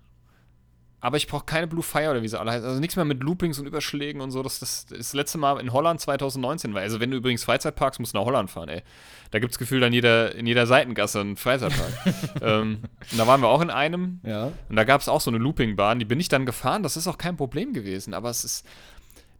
[1.04, 2.66] aber ich brauche keine Blue Fire oder wie sie alle heißen.
[2.66, 4.42] Also nichts mehr mit Loopings und Überschlägen und so.
[4.42, 6.80] Das, das, das letzte Mal in Holland 2019 war.
[6.80, 8.82] Also wenn du übrigens Freizeitparks musst du nach Holland fahren, ey.
[9.30, 11.92] Da gibt es gefühlt an jeder, in jeder Seitengasse einen Freizeitpark.
[12.40, 12.78] ähm,
[13.12, 14.20] und da waren wir auch in einem.
[14.22, 14.50] Ja.
[14.70, 15.98] Und da gab es auch so eine Loopingbahn.
[15.98, 16.82] Die bin ich dann gefahren.
[16.82, 18.14] Das ist auch kein Problem gewesen.
[18.14, 18.66] Aber es ist,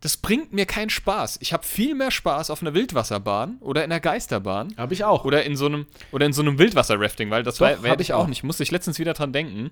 [0.03, 1.39] das bringt mir keinen Spaß.
[1.41, 4.75] Ich habe viel mehr Spaß auf einer Wildwasserbahn oder in einer Geisterbahn.
[4.77, 5.25] Habe ich auch.
[5.25, 8.27] Oder in so einem, oder in so einem Wildwasser-Rafting, weil das hab ich auch.
[8.27, 8.45] nicht.
[8.45, 9.71] Musste ich letztens wieder dran denken.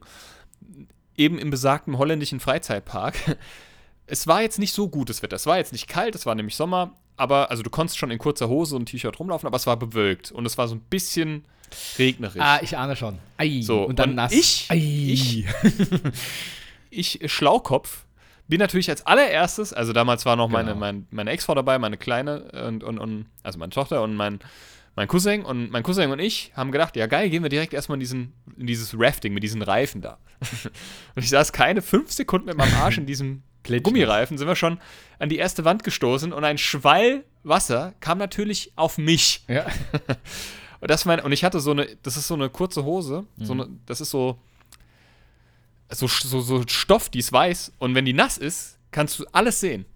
[1.17, 3.15] Eben im besagten holländischen Freizeitpark.
[4.05, 5.37] Es war jetzt nicht so gutes Wetter.
[5.37, 8.19] Es war jetzt nicht kalt, es war nämlich Sommer, aber, also du konntest schon in
[8.19, 11.45] kurzer Hose und T-Shirt rumlaufen, aber es war bewölkt und es war so ein bisschen
[11.99, 12.43] regnerisch.
[12.43, 13.19] Ah, ich ahne schon.
[13.39, 13.61] Ei.
[13.63, 14.33] So, und dann und nass.
[14.33, 14.77] ich- Ei.
[14.77, 15.47] ich-
[16.91, 18.05] ich, äh, Schlaukopf,
[18.49, 20.81] bin natürlich als allererstes, also damals war noch meine, Genau.
[20.81, 24.41] mein, meine Ex-Frau dabei, meine Kleine und, und, und, also meine Tochter und mein,
[24.95, 27.97] mein Cousin und mein Cousin und ich haben gedacht, ja geil, gehen wir direkt erstmal
[27.97, 30.19] in, diesen, in dieses Rafting mit diesen Reifen da.
[31.15, 33.43] und ich saß keine fünf Sekunden mit meinem Arsch in diesem.
[33.85, 34.81] Gummireifen, sind wir schon
[35.21, 39.45] an die erste Wand gestoßen und ein Schwall Wasser kam natürlich auf mich.
[39.47, 39.67] Ja.
[40.81, 43.53] Und das mein, und ich hatte so eine, das ist so eine kurze Hose, so
[43.53, 44.41] eine, das ist so,
[45.89, 47.73] so, so, so Stoff, die ist weiß.
[47.79, 49.87] Und wenn die nass ist, kannst du alles sehen.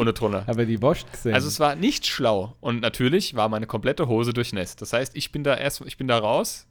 [0.00, 0.44] Ohne Troller.
[0.46, 1.34] Aber die Wurst gesehen.
[1.34, 2.56] Also es war nicht schlau.
[2.60, 4.80] Und natürlich war meine komplette Hose durchnässt.
[4.82, 6.66] Das heißt, ich bin da erst, ich bin da raus,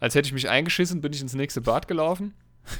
[0.00, 2.34] als hätte ich mich eingeschissen, bin ich ins nächste Bad gelaufen.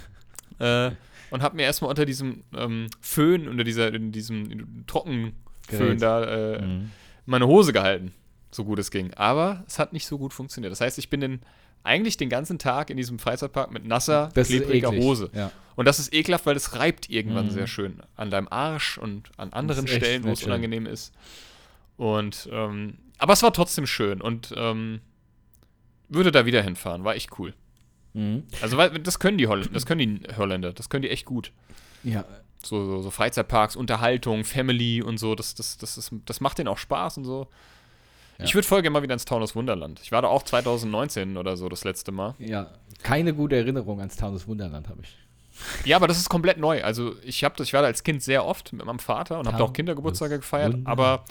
[0.58, 0.90] äh,
[1.30, 5.32] und habe mir erstmal unter diesem ähm, Föhn, unter dieser, in diesem Trockenföhn
[5.68, 6.02] Gerät.
[6.02, 6.24] da
[6.54, 6.90] äh, Mhm.
[7.26, 8.12] meine Hose gehalten,
[8.50, 9.12] so gut es ging.
[9.14, 10.70] Aber es hat nicht so gut funktioniert.
[10.72, 11.40] Das heißt, ich bin den,
[11.84, 14.90] eigentlich den ganzen Tag in diesem Freizeitpark mit nasser, Das klebriger.
[14.90, 15.30] Hose.
[15.34, 15.50] Ja.
[15.76, 17.50] Und das ist ekelhaft, weil es reibt irgendwann Mhm.
[17.50, 21.12] sehr schön an deinem Arsch und an anderen Stellen, wo es unangenehm ist.
[21.96, 25.00] Und, ähm, aber es war trotzdem schön und ähm,
[26.08, 27.54] würde da wieder hinfahren, war echt cool.
[28.14, 28.44] Mhm.
[28.62, 31.52] Also, weil das können die Holländer, das können die Holländer, das können die echt gut.
[32.02, 32.24] Ja.
[32.64, 36.68] So, so, so Freizeitparks, Unterhaltung, Family und so, das, das, das, ist, das macht denen
[36.68, 37.48] auch Spaß und so.
[38.38, 38.44] Ja.
[38.44, 40.00] Ich würde voll gerne mal wieder ins Taunus Wunderland.
[40.02, 42.34] Ich war da auch 2019 oder so das letzte Mal.
[42.38, 42.68] Ja.
[43.02, 45.16] Keine gute Erinnerung ans Taunus Wunderland habe ich.
[45.84, 46.82] Ja, aber das ist komplett neu.
[46.84, 49.48] Also ich habe das, ich war da als Kind sehr oft mit meinem Vater und
[49.48, 50.72] habe da auch Kindergeburtstage gefeiert.
[50.74, 50.86] Wunderland.
[50.88, 51.24] Aber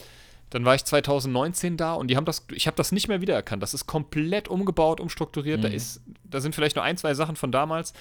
[0.50, 3.64] dann war ich 2019 da und die haben das, ich habe das nicht mehr wiedererkannt.
[3.64, 5.64] Das ist komplett umgebaut, umstrukturiert.
[5.64, 5.76] Da Mhm.
[5.76, 7.94] ist, da sind vielleicht nur ein, zwei Sachen von damals.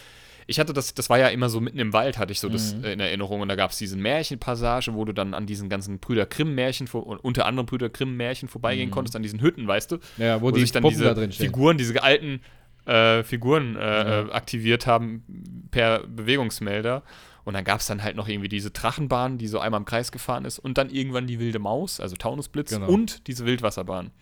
[0.49, 2.74] Ich hatte das, das war ja immer so mitten im Wald, hatte ich so das
[2.76, 2.84] Mhm.
[2.84, 3.40] äh, in Erinnerung.
[3.40, 7.07] Und da gab es diese Märchenpassage, wo du dann an diesen ganzen Brüder Grimm-Märchen, vor-
[7.07, 8.92] und unter anderem Brüder Grimm-Märchen vorbeigehen Mhm.
[8.92, 9.99] konntest, an diesen Hütten, weißt du?
[10.18, 10.99] Ja, wo, wo die sich dann Puppen
[11.30, 11.44] diese.
[11.44, 12.40] Figuren, diese alten
[12.86, 15.24] äh, Figuren äh, äh, aktiviert haben
[15.72, 17.03] per Bewegungsmelder.
[17.44, 20.12] Und dann gab es dann halt noch irgendwie diese Drachenbahn, die so einmal im Kreis
[20.12, 20.61] gefahren ist.
[20.61, 22.86] Und dann irgendwann die wilde Maus, also Taunusblitz Genau.
[22.88, 24.12] und diese Wildwasserbahn.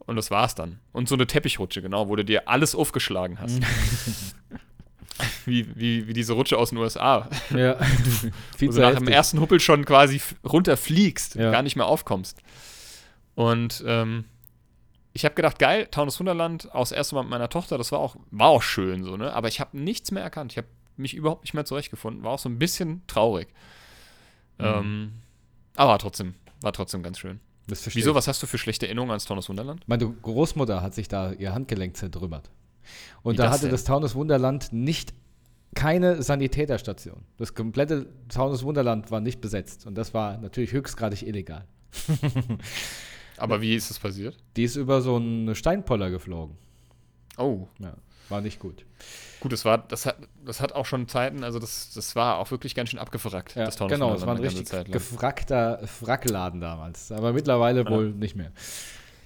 [0.00, 0.80] Und das war's dann.
[0.92, 3.60] Und so eine Teppichrutsche, genau, wo du dir alles aufgeschlagen hast.
[5.46, 7.28] wie, wie, wie diese Rutsche aus den USA.
[7.54, 7.76] Ja.
[8.56, 11.50] Viel du nach dem ersten Huppel schon quasi runterfliegst, Ja.
[11.50, 12.38] gar nicht mehr aufkommst.
[13.34, 14.24] Und ähm,
[15.12, 18.00] ich habe gedacht, geil, Taunus Wunderland, auch das erste Mal mit meiner Tochter, das war
[18.00, 19.32] auch, war auch schön so, ne?
[19.32, 20.52] Aber ich habe nichts mehr erkannt.
[20.52, 22.24] Ich habe mich überhaupt nicht mehr zurechtgefunden.
[22.24, 23.48] War auch so ein bisschen traurig.
[24.58, 24.64] Mhm.
[24.64, 25.12] Ähm,
[25.76, 27.40] aber trotzdem, war trotzdem ganz schön.
[27.66, 29.82] Wieso, was hast du für schlechte Erinnerungen ans Taunus Wunderland?
[29.86, 32.50] Meine Großmutter hat sich da ihr Handgelenk zertrümmert.
[33.22, 33.70] Und Wie da das hatte denn?
[33.70, 35.14] das Taunus Wunderland nicht
[35.74, 37.22] keine Sanitäterstation.
[37.36, 39.86] Das komplette Taunus Wunderland war nicht besetzt.
[39.86, 41.64] Und das war natürlich höchstgradig illegal.
[43.36, 44.36] Aber wie ist das passiert?
[44.56, 46.56] Die ist über so einen Steinpoller geflogen.
[47.36, 47.94] Oh, Ja,
[48.28, 48.86] war nicht gut.
[49.40, 52.50] gut, das war, das hat, das hat auch schon Zeiten, also das, das war auch
[52.52, 57.10] wirklich ganz schön abgefrackt, Ja, das Taunus genau, es war ein richtig gefrackter Frackladen damals.
[57.10, 58.52] Aber mittlerweile wohl nicht mehr.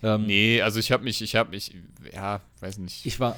[0.03, 1.75] Ähm, Nee, also ich habe mich, ich habe mich,
[2.13, 3.05] ja, weiß nicht.
[3.07, 3.37] Ich war,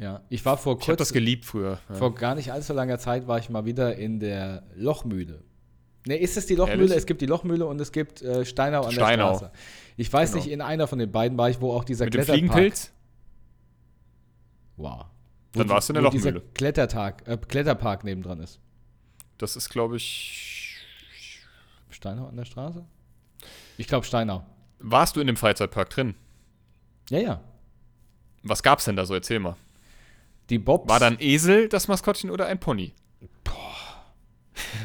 [0.00, 1.78] ja, ich war vor Ich habe das kurzem, geliebt früher.
[1.88, 1.94] Ja.
[1.94, 5.42] vor gar nicht allzu langer Zeit war ich mal wieder in der Lochmühle.
[6.06, 6.80] Ne, ist es die Lochmühle?
[6.82, 6.96] Ehrlich?
[6.96, 9.30] Es gibt die Lochmühle und es gibt äh, Steinau an Steinau.
[9.30, 9.52] der Straße.
[9.96, 10.42] Ich weiß Genau.
[10.44, 12.38] nicht, in einer von den beiden war ich, wo auch dieser Mit dem Kletterpark.
[12.54, 12.92] Fliegenpilz?
[14.76, 15.04] Wow.
[15.52, 16.52] Dann Wo warst du in der wo dieser Lochmühle.
[16.54, 18.58] Klettertag, äh, Kletterpark nebendran ist.
[19.38, 20.76] Das ist, glaube ich.
[21.90, 22.84] Steinau an der Straße?
[23.76, 24.44] Ich glaube Steinau.
[24.82, 26.14] Warst du in dem Freizeitpark drin?
[27.10, 27.40] Ja, ja.
[28.42, 29.14] Was gab's denn da so?
[29.14, 29.56] Erzähl mal.
[30.50, 30.88] Die Bobs.
[30.88, 32.92] War da ein Esel das Maskottchen oder ein Pony?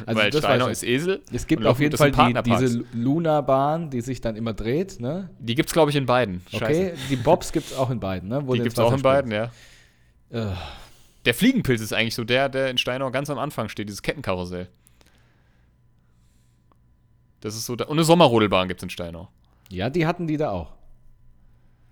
[0.05, 0.83] also Weil das Steinau ist.
[0.83, 1.21] Esel.
[1.31, 5.29] Es gibt auf jeden Fall die, diese Luna-Bahn, die sich dann immer dreht, ne?
[5.39, 6.45] Die gibt's, glaube ich, in beiden.
[6.51, 8.47] Okay, die Bobs gibt es auch in beiden, ne?
[8.47, 9.51] Wo Die gibt's auch in beiden, ja.
[10.29, 10.53] Äh,
[11.25, 14.69] Der Fliegenpilz ist eigentlich so der, der in Steinau ganz am Anfang steht, dieses Kettenkarussell.
[17.41, 19.29] Das ist so, da, und eine Sommerrodelbahn gibt's in Steinau.
[19.70, 20.74] Ja, die hatten die da auch.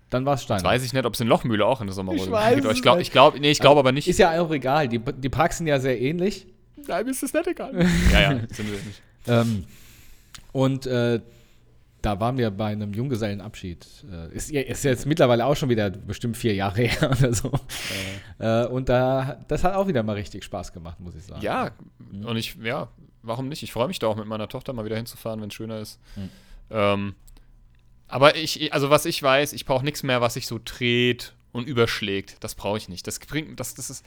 [0.10, 0.64] Dann war es Steiner.
[0.64, 2.72] weiß ich nicht, ob es in Lochmühle auch in der weiß gibt.
[2.74, 4.08] Ich glaube, ich glaube, nee, ich glaube aber nicht.
[4.08, 4.88] Ist ja auch egal.
[4.88, 6.48] Die, die Parks sind ja sehr ähnlich.
[6.88, 7.74] Nein, mir ist das nicht egal.
[8.14, 9.02] ja, ja, sind wir nicht.
[9.28, 9.66] Ähm,
[10.52, 11.20] und äh,
[12.02, 14.06] da waren wir bei einem Junggesellenabschied.
[14.12, 17.52] Äh, ist, ja- ist jetzt mittlerweile auch schon wieder bestimmt vier Jahre her oder so.
[18.38, 21.42] Äh, und da, das hat auch wieder mal richtig Spaß gemacht, muss ich sagen.
[21.42, 21.72] Ja,
[22.24, 22.90] und ich, ja,
[23.24, 23.64] warum nicht?
[23.64, 26.00] Ich freue mich da auch mit meiner Tochter mal wieder hinzufahren, wenn es schöner ist.
[26.16, 26.30] Mhm.
[26.70, 27.16] Ähm,
[28.08, 31.68] aber ich, also was ich weiß, ich brauche nichts mehr, was sich so dreht und
[31.68, 32.38] überschlägt.
[32.44, 33.08] Das brauche ich nicht.
[33.08, 34.06] Das bringt, das, das ist,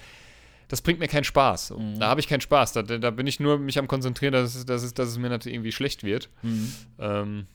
[0.69, 1.71] das bringt mir keinen Spaß.
[1.77, 1.99] Mhm.
[1.99, 2.73] Da habe ich keinen Spaß.
[2.75, 5.29] Da, da bin ich nur mich am konzentrieren, dass, es- dass, es, dass es mir
[5.31, 6.29] natürlich irgendwie schlecht wird.
[6.43, 6.73] Mhm.
[6.99, 7.47] Ähm,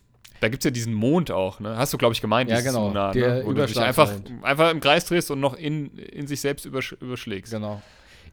[0.42, 1.78] da gibt es ja diesen Mond auch, ne?
[1.78, 2.88] Hast du, glaube ich, gemeint, Ja, genau.
[2.88, 3.44] Lunar, ne?
[3.46, 6.92] Wo du dich einfach, einfach im Kreis drehst und noch in, in sich selbst übersch
[7.00, 7.54] überschlägst.
[7.54, 7.82] Genau.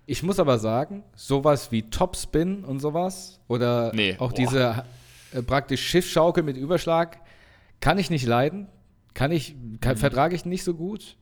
[0.07, 4.35] Ich muss aber sagen, sowas wie Topspin und sowas oder Nee, auch boah.
[4.35, 4.85] diese
[5.33, 7.19] äh, praktisch Schiffsschaukel mit Überschlag
[7.81, 8.69] kann ich nicht leiden.
[9.15, 9.99] Kann ich, kann, Mhm.
[10.01, 11.17] vertrage ich nicht so gut.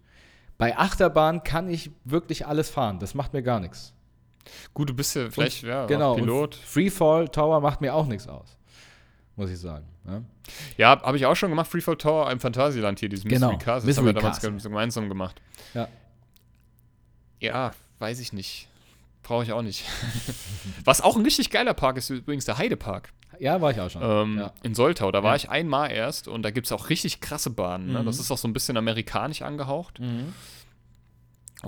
[0.58, 2.98] Bei Achterbahn kann ich wirklich alles fahren.
[2.98, 3.94] Das macht mir gar nichts.
[4.74, 6.14] Gut, du bist ja vielleicht ja, Genau.
[6.14, 6.56] Pilot.
[6.56, 8.56] Und Freefall Tower macht mir auch nichts aus.
[9.36, 9.86] Muss ich sagen.
[10.06, 10.22] Ja.
[10.76, 13.88] Ja, habe ich auch schon gemacht, Freefall Tower im Phantasialand hier, dieses Genau, Mystery Castle.
[13.88, 15.40] Das haben wir damals gemeinsam gemacht.
[15.74, 15.88] Ja.
[17.40, 18.68] Ja, weiß ich nicht.
[19.22, 19.84] Brauche ich auch nicht.
[20.84, 24.02] Was auch ein richtig geiler Park ist, übrigens der Heidepark ja, war ich auch schon.
[24.02, 24.52] ähm, ja.
[24.62, 25.10] in Soltau.
[25.12, 25.36] Da war Ja.
[25.36, 27.92] ich einmal erst und da gibt es auch richtig krasse Bahnen.
[27.92, 28.00] Ne?
[28.02, 28.06] Mhm.
[28.06, 29.98] Das ist auch so ein bisschen amerikanisch angehaucht.
[30.00, 30.32] Mhm.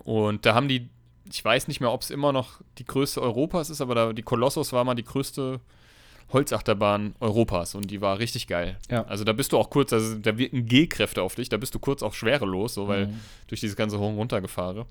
[0.04, 0.88] Und da haben die,
[1.30, 4.22] ich weiß nicht mehr, ob es immer noch die größte Europas ist, aber da, die
[4.22, 5.60] Kolossus war mal die größte
[6.32, 8.78] Holzachterbahn Europas und die war richtig geil.
[8.88, 9.04] Ja.
[9.06, 11.80] Also da bist du auch kurz, also da wirken G-Kräfte auf dich, da bist du
[11.80, 13.20] kurz auch schwerelos, so weil Mhm.
[13.48, 14.86] durch dieses ganze Hoch- und Runtergefahre.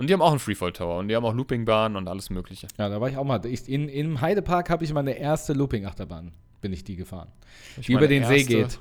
[0.00, 2.68] Und die haben auch einen Freefall Tower und die haben auch Loopingbahnen und alles Mögliche.
[2.78, 3.44] Ja, da war ich auch mal.
[3.44, 6.32] Ich, in, Im Heidepark habe ich meine erste Looping-Achterbahn,
[6.62, 7.28] bin ich die gefahren.
[7.78, 8.78] Ich die über den See erste- geht.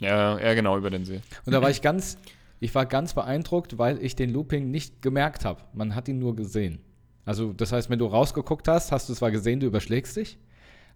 [0.00, 1.20] Ja, ja, genau, über den See.
[1.46, 2.18] Und da war ich ganz,
[2.60, 5.62] ich war ganz beeindruckt, weil ich den Looping nicht gemerkt habe.
[5.72, 6.78] Man hat ihn nur gesehen.
[7.24, 10.36] Also das heißt, wenn du rausgeguckt hast, hast du zwar gesehen, du überschlägst dich,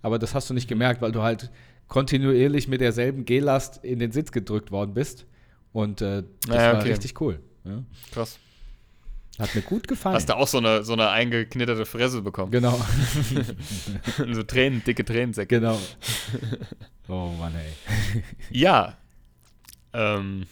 [0.03, 1.51] aber das hast du nicht gemerkt, weil du halt
[1.86, 5.26] kontinuierlich mit derselben G-Last in den Sitz gedrückt worden bist.
[5.72, 6.90] Und äh, das Ja, war okay.
[6.90, 7.40] richtig cool.
[7.64, 7.82] Ja.
[8.12, 8.38] Krass.
[9.39, 10.16] Hat mir gut gefallen.
[10.16, 12.51] Hast du auch so eine, so eine eingeknitterte Fresse bekommen?
[12.51, 12.78] genau,
[14.32, 15.57] so Tränen, dicke Tränensäcke.
[15.61, 15.78] genau.
[17.09, 18.22] Oh Mann, ey.
[18.51, 18.97] Ja.
[19.93, 20.45] Ähm,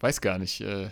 [0.00, 0.60] weiß gar nicht.
[0.62, 0.88] Äh,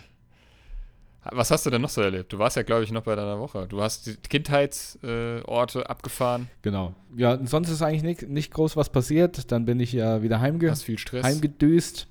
[1.31, 2.31] was hast du denn noch so erlebt?
[2.31, 3.65] Du warst ja, glaube ich, noch bei deiner Woche.
[3.67, 6.93] Du hast die Kindheitsorte äh, abgefahren, Genau.
[7.17, 9.51] Ja, sonst ist eigentlich nicht, nicht groß was passiert.
[9.51, 11.23] Dann bin ich ja wieder heimge hast viel Stress.
[11.25, 12.07] heimgedüst.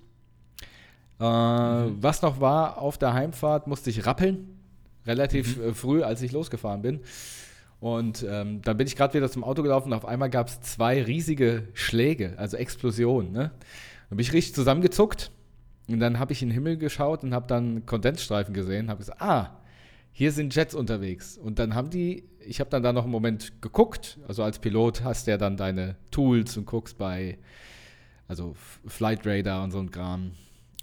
[1.20, 2.02] Äh, Mhm.
[2.02, 4.48] Was noch war, auf der Heimfahrt musste ich rappeln.
[5.06, 5.62] Relativ Mhm.
[5.64, 7.00] äh, früh, als ich losgefahren bin.
[7.80, 10.60] Und ähm, dann bin ich gerade wieder zum Auto gelaufen und auf einmal gab es
[10.62, 13.32] zwei riesige Schläge, also Explosionen.
[13.32, 13.50] Ne?
[14.08, 15.30] Dann bin ich richtig zusammengezuckt
[15.88, 19.20] und dann habe ich in den Himmel geschaut und habe dann Kondensstreifen gesehen, habe gesagt,
[19.20, 19.58] ah,
[20.12, 21.36] hier sind Jets unterwegs.
[21.36, 25.04] Und dann haben die, ich habe dann da noch einen Moment geguckt, also als Pilot
[25.04, 27.36] hast du ja dann deine Tools und guckst bei,
[28.28, 28.54] also
[28.86, 30.30] Flight Radar und so ein Kram.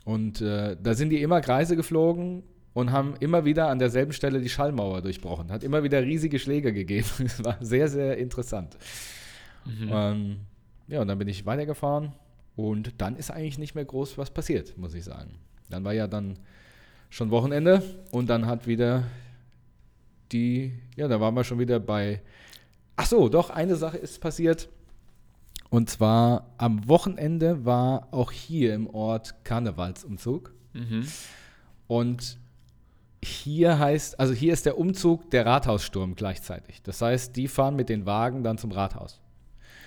[0.06, 2.44] Und äh, da sind die immer Kreise geflogen
[2.74, 5.52] und haben immer wieder an derselben Stelle die Schallmauer durchbrochen.
[5.52, 7.08] Hat immer wieder riesige Schläge gegeben.
[7.26, 8.78] Es war sehr, sehr interessant.
[9.66, 9.90] Mhm.
[9.92, 10.38] Ähm,
[10.88, 12.14] ja, und dann bin ich weitergefahren
[12.56, 15.36] und dann ist eigentlich nicht mehr groß was passiert, muss ich sagen.
[15.70, 16.38] Dann war ja dann
[17.10, 19.04] schon Wochenende und dann hat wieder
[20.32, 22.22] die, ja, da waren wir schon wieder bei,
[22.96, 24.70] ach so, doch, eine Sache ist passiert.
[25.70, 30.54] Und zwar am Wochenende war auch hier im Ort Karnevalsumzug.
[30.74, 31.08] Mhm.
[31.88, 32.38] Und
[33.24, 36.82] hier heißt, also hier ist der Umzug der Rathaussturm gleichzeitig.
[36.82, 39.22] Das heißt, die fahren mit den Wagen dann zum Rathaus.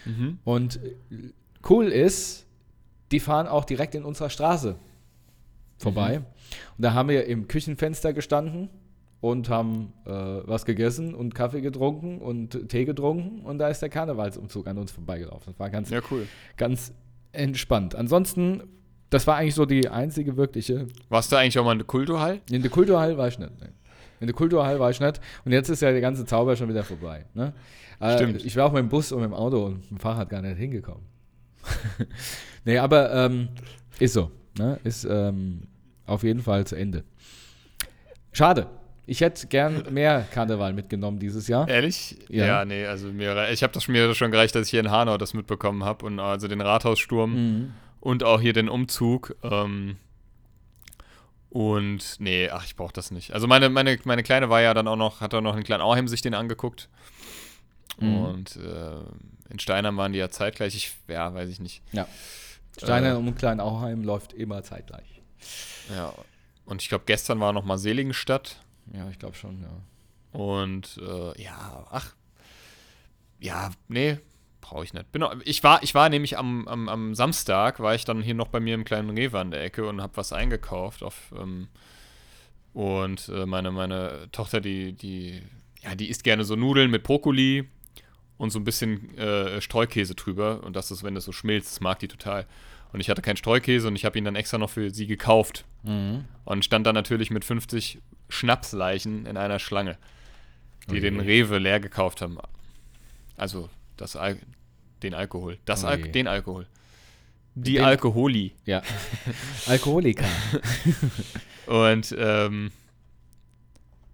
[0.05, 0.39] Mhm.
[0.45, 0.78] Und
[1.68, 2.47] cool ist,
[3.11, 4.76] die fahren auch direkt in unserer Straße
[5.78, 6.18] vorbei.
[6.18, 6.24] Und
[6.85, 8.70] da haben wir im Küchenfenster gestanden
[9.20, 13.89] und haben äh, was gegessen und Kaffee getrunken und Tee getrunken und da ist der
[13.89, 15.53] Karnevalsumzug an uns vorbeigelaufen.
[15.53, 16.26] Das war ganz, Ja, cool.
[16.57, 16.93] ganz
[17.32, 17.95] entspannt.
[17.95, 18.62] Ansonsten,
[19.11, 20.86] das war eigentlich so die einzige wirkliche.
[21.09, 22.40] Warst du eigentlich auch mal in der Kulturhall?
[22.50, 23.50] In der Kulturhalle war ich nicht.
[24.20, 25.20] In der Kulturhalle war ich nicht.
[25.44, 27.24] Und jetzt ist ja der ganze Zauber schon wieder vorbei.
[27.34, 27.52] Ne?
[28.00, 28.44] Äh, Stimmt.
[28.44, 30.42] Ich war auch mit dem Bus und mit dem Auto und mit dem Fahrrad gar
[30.42, 31.02] nicht hingekommen.
[32.64, 33.48] nee, aber ähm,
[33.98, 34.30] ist so.
[34.59, 34.78] Ne?
[34.84, 35.62] Ist ähm,
[36.07, 37.05] auf jeden Fall zu Ende.
[38.32, 38.66] Schade.
[39.07, 41.68] Ich hätte gern mehr Karneval mitgenommen dieses Jahr.
[41.68, 42.16] Ehrlich?
[42.30, 42.46] Ja.
[42.46, 45.18] Ja, nee, also mir, ich habe das mir schon gereicht, dass ich hier in Hanau
[45.18, 47.72] das mitbekommen habe und also den Rathaussturm Mhm.
[48.05, 49.34] Und auch hier den Umzug.
[49.42, 49.96] Ähm,
[51.50, 53.32] und nee, ach, ich brauche das nicht.
[53.32, 56.07] Also meine, meine, meine Kleine war ja dann auch noch, hat auch noch in Kleinauheim
[56.09, 56.88] sich den angeguckt.
[57.98, 58.16] Mhm.
[58.24, 58.96] Und äh,
[59.50, 60.74] in Steinheim waren die ja zeitgleich.
[60.74, 61.82] Ich, ja, weiß ich nicht.
[61.92, 62.07] Ja.
[62.76, 63.16] Steiner Äh.
[63.16, 65.22] um Kleinauheim läuft immer zeitgleich.
[65.94, 66.12] Ja.
[66.66, 68.61] Und ich glaube, gestern war noch mal Seligenstadt.
[68.92, 70.38] Ja, ich glaube schon, ja.
[70.38, 72.14] Und äh, ja, ach.
[73.38, 74.18] Ja, nee,
[74.64, 75.12] brauche ich nicht.
[75.12, 78.34] Bin noch, ich, war, ich war nämlich am, am, am Samstag, war ich dann hier
[78.34, 81.02] noch bei mir im kleinen Rewe an der Ecke und habe was eingekauft.
[81.02, 81.68] Auf, ähm,
[82.72, 85.42] und äh, meine, meine Tochter, die, die,
[85.82, 87.68] ja, die isst gerne so Nudeln mit Brokkoli
[88.38, 90.64] und so ein bisschen äh, Streukäse drüber.
[90.64, 92.46] Und das ist, wenn das so schmilzt, das mag die total.
[92.94, 95.66] Und ich hatte keinen Streukäse und ich habe ihn dann extra noch für sie gekauft.
[95.82, 96.24] Mhm.
[96.46, 97.98] Und stand dann natürlich mit 50
[98.30, 99.98] Schnapsleichen in einer Schlange,
[100.86, 101.00] die Okay.
[101.00, 102.38] den Rewe leer gekauft haben.
[103.36, 104.38] Also das Al
[105.03, 105.59] den Alkohol.
[105.64, 106.12] Das Al Okay.
[106.12, 106.66] den Alkohol.
[107.55, 108.53] Die Den- Alkoholi.
[108.64, 108.82] Ja.
[109.66, 110.24] Alkoholiker.
[111.66, 112.72] Und ähm,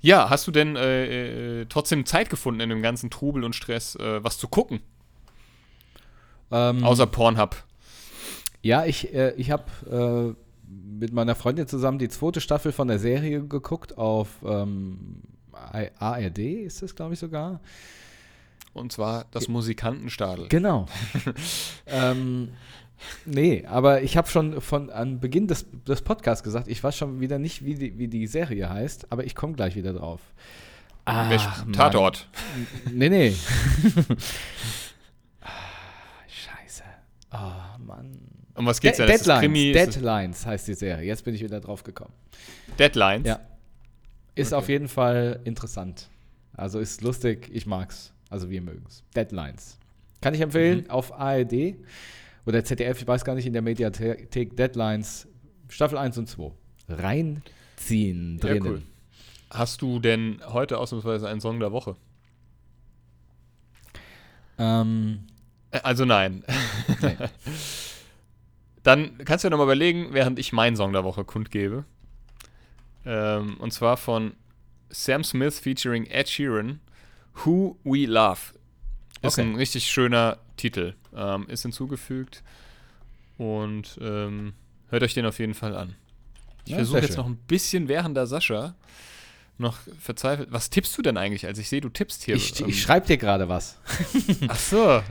[0.03, 3.97] ja, hast du denn äh, äh, trotzdem Zeit gefunden in dem ganzen Trubel und Stress,
[3.97, 4.81] äh, was zu gucken?
[6.51, 7.57] ähm, Außer Pornhub.
[8.63, 12.99] Ja, ich, äh, ich habe äh, mit meiner Freundin zusammen die zweite Staffel von der
[12.99, 15.23] Serie geguckt auf ähm,
[15.53, 17.61] ARD, ist das, glaube ich, sogar.
[18.73, 20.49] Und zwar das Musikantenstadel.
[20.49, 20.87] Genau.
[21.87, 22.51] ähm,
[23.25, 27.21] nee, aber ich habe schon von an Beginn des, des Podcasts gesagt, ich weiß schon
[27.21, 30.21] wieder nicht, wie die, wie die Serie heißt, aber ich komme gleich wieder drauf.
[31.05, 31.73] Ach, Mann.
[31.73, 32.29] Tatort.
[32.93, 33.35] Nee, nee.
[35.41, 35.49] Ah,
[36.29, 36.85] Scheiße.
[37.33, 38.19] Oh, Mann.
[38.55, 39.17] Um was geht's De denn?
[39.17, 39.73] Deadlines, Krimi?
[39.73, 41.07] Deadlines heißt die Serie.
[41.07, 42.13] Jetzt bin ich wieder drauf gekommen.
[42.79, 43.27] Deadlines?
[43.27, 43.41] Ja.
[44.35, 44.55] Ist Okay.
[44.57, 46.09] auf jeden Fall interessant.
[46.57, 48.13] Also ist lustig, ich mag's.
[48.31, 49.03] Also wir mögen's.
[49.15, 49.77] Deadlines.
[50.23, 50.91] Kann ich empfehlen Mhm.
[50.91, 51.75] auf ARD
[52.47, 55.27] oder ZDF, ich weiß gar nicht, in der Mediathek Deadlines
[55.69, 56.53] Staffel 1 und 2.
[56.89, 58.67] Reinziehen Ja, drinnen.
[58.67, 58.83] cool.
[59.51, 61.97] Hast du denn heute ausnahmsweise einen Song der Woche?
[64.59, 65.21] Ähm,
[65.73, 66.43] Äh, Also nein.
[67.03, 67.17] nee.
[68.83, 71.85] Dann kannst du ja nochmal überlegen, während ich meinen Song der Woche kundgebe.
[73.05, 74.33] Ähm, und zwar von
[74.89, 76.81] Sam Smith featuring Ed Sheeran,
[77.45, 78.39] Who We Love.
[79.23, 79.43] Ist Okay.
[79.49, 80.95] ein richtig schöner Titel.
[81.15, 82.43] Ähm, ist hinzugefügt.
[83.39, 84.53] Und ähm,
[84.89, 85.95] hört euch den auf jeden Fall an.
[86.65, 87.17] Ich Ja, versuche jetzt schön.
[87.17, 88.75] noch ein bisschen während der Sascha
[89.59, 90.53] noch verzweifelt.
[90.53, 91.47] Was tippst du denn eigentlich?
[91.47, 92.35] Also ich sehe, du tippst hier.
[92.37, 93.79] Ich, ähm, ich schreibe dir gerade was.
[94.49, 95.03] Ach so.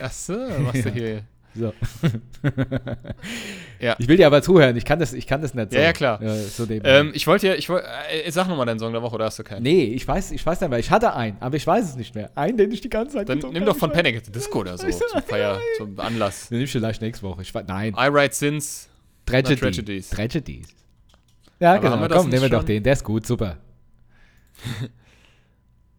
[0.00, 0.94] Ach so, machst du Ja.
[0.94, 1.24] hier.
[1.54, 1.72] So.
[3.78, 3.96] Ja.
[3.98, 5.76] Ich will dir aber zuhören, ich kann das, ich kann das nicht so.
[5.76, 6.22] Ja, ja, klar.
[6.22, 6.64] äh, so.
[6.70, 9.40] Ähm, ich wollte ja, ich wollte, äh, sag nochmal deinen Song der Woche, oder hast
[9.40, 9.64] du keinen?
[9.64, 10.78] nee, ich weiß, ich weiß nicht mehr.
[10.78, 12.30] Ich hatte einen, aber ich weiß es nicht mehr.
[12.36, 14.60] Einen, den ich die ganze Zeit Dann nimm doch von weiß- Panic at the Disco
[14.60, 16.48] oder so, zum Feier, zum Anlass.
[16.48, 17.42] Den nimm ich vielleicht nächste Woche.
[17.42, 18.88] Ich nein, I Write Sins.
[19.26, 19.56] Tragedy.
[19.56, 20.10] Tragedies.
[20.10, 20.68] Tragedies.
[21.58, 22.20] Ja, Aber genau.
[22.20, 22.84] Komm, nehmen wir doch den.
[22.84, 23.56] Der ist gut, super.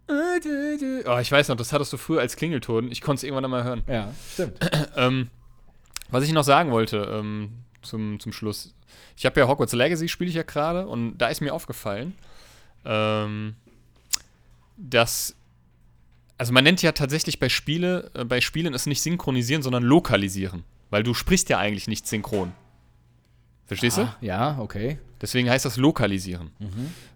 [0.10, 2.92] Oh, ich weiß noch, das hattest du früher als Klingelton.
[2.92, 3.84] Ich konnte es irgendwann einmal hören.
[3.88, 4.58] Ja, stimmt.
[4.98, 5.30] Ähm,
[6.14, 7.52] was ich noch sagen wollte ähm,
[7.82, 8.74] zum, zum Schluss.
[9.18, 12.14] Ich habe ja Hogwarts Legacy, spiele ich ja gerade, und da ist mir aufgefallen,
[12.86, 13.56] ähm,
[14.78, 15.36] dass.
[16.38, 20.64] Also man nennt ja tatsächlich bei Spiele, äh, bei Spielen es nicht synchronisieren, sondern lokalisieren.
[20.90, 22.54] Weil du sprichst ja eigentlich nicht synchron.
[23.66, 24.02] Verstehst du?
[24.02, 25.00] Ah, ja, okay.
[25.22, 26.52] Deswegen heißt das lokalisieren,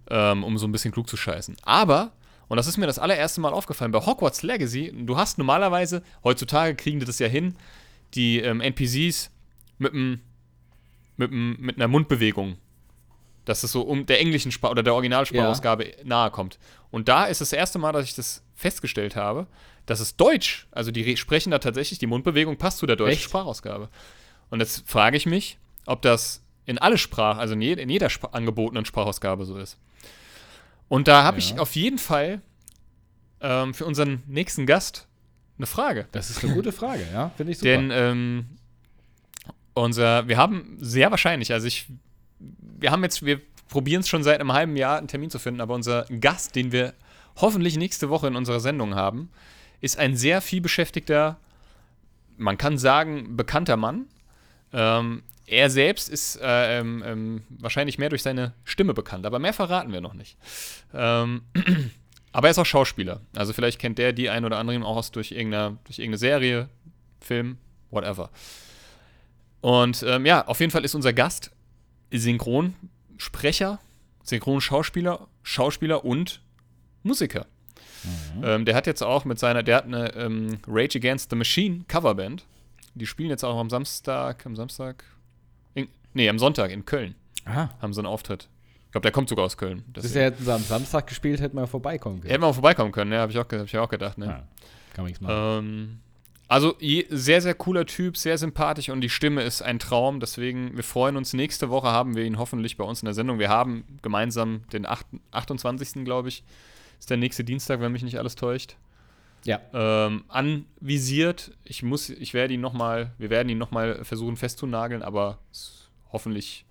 [0.10, 1.58] ähm, um so ein bisschen klug zu scheißen.
[1.64, 2.14] Aber,
[2.48, 6.76] und das ist mir das allererste Mal aufgefallen, bei Hogwarts Legacy, du hast normalerweise, heutzutage
[6.76, 7.56] kriegen die das ja hin,
[8.14, 9.30] die ähm, NPCs
[9.78, 10.22] mit, einem-
[11.18, 12.58] mit, einem- mit einer Mundbewegung,
[13.46, 16.60] dass es so um der englischen Sprache oder der Originalsprachausgabe nahe kommt.
[16.92, 19.48] Und da ist das erste Mal, dass ich das festgestellt habe,
[19.86, 23.14] dass es Deutsch, also die re- sprechen da tatsächlich, die Mundbewegung passt zu der deutschen
[23.14, 23.24] Echt?
[23.24, 23.90] Sprachausgabe.
[24.50, 28.10] Und jetzt frage ich mich, ob das in alle Sprachen, also in, je, in jeder
[28.10, 29.78] Spra angebotenen Sprachausgabe so ist.
[30.90, 31.58] Und da habe ich Ja.
[31.60, 32.42] auf jeden Fall
[33.40, 35.07] ähm, für unseren nächsten Gast
[35.58, 36.08] eine Frage.
[36.12, 37.32] Das ist eine gute Frage, ja.
[37.36, 37.72] Finde ich super.
[37.72, 38.46] Denn ähm,
[39.74, 41.88] unser, wir haben sehr wahrscheinlich, also ich,
[42.40, 45.62] wir haben jetzt, wir probieren es schon seit einem halben Jahr, einen Termin zu finden,
[45.62, 46.94] aber unser Gast, den wir
[47.36, 49.30] hoffentlich nächste Woche in unserer Sendung haben,
[49.82, 51.38] ist ein sehr viel beschäftigter,
[52.38, 54.08] man kann sagen, bekannter Mann.
[54.74, 59.54] Ähm, er selbst ist äh, ähm, ähm, wahrscheinlich mehr durch seine Stimme bekannt, aber mehr
[59.54, 60.38] verraten wir noch nicht.
[60.94, 61.42] Ähm,
[62.32, 63.22] aber er ist auch Schauspieler.
[63.36, 66.70] Also vielleicht kennt der die ein oder andere auch aus durch irgendeine, durch irgendeine Serie,
[67.20, 67.58] Film,
[67.90, 68.30] whatever.
[69.62, 71.52] Und ähm, ja, auf jeden Fall ist unser Gast
[72.12, 73.80] Synchronsprecher,
[74.24, 76.42] Synchronschauspieler, Schauspieler und
[77.04, 77.48] Musiker.
[78.44, 81.84] Ähm, der hat jetzt auch mit seiner, der hat eine ähm, Rage Against the Machine
[81.88, 82.46] Coverband.
[82.94, 85.04] Die spielen jetzt auch am Samstag, am Samstag,
[85.74, 87.16] in, nee, am Sonntag in Köln
[87.46, 87.70] Aha.
[87.82, 88.48] haben sie einen Auftritt.
[88.88, 89.84] Ich glaube, der kommt sogar aus Köln.
[89.94, 92.30] Das hätten sie am Samstag gespielt, hätten wir vorbeikommen können.
[92.30, 93.20] Hätten wir mal vorbeikommen können, ne?
[93.20, 94.18] habe ich, auch hab ich auch gedacht.
[94.18, 94.26] Ne?
[94.26, 94.32] Ja,
[94.94, 95.66] kann man nichts machen.
[95.66, 96.00] Ähm,
[96.48, 96.76] Also
[97.10, 100.22] sehr, sehr cooler Typ, sehr sympathisch und die Stimme ist ein Traum.
[100.22, 101.34] Deswegen, wir freuen uns.
[101.34, 103.38] Nächste Woche haben wir ihn hoffentlich bei uns in der Sendung.
[103.40, 106.06] Wir haben gemeinsam den 8, 28.
[106.06, 106.44] glaube ich,
[106.98, 108.78] ist der nächste Dienstag, wenn mich nicht alles täuscht.
[109.44, 109.60] Ja.
[109.74, 111.52] Ähm, anvisiert.
[111.66, 115.40] Ich muss, ich werde ihn noch mal, wir werden ihn noch mal versuchen festzunageln, aber
[116.12, 116.66] hoffentlich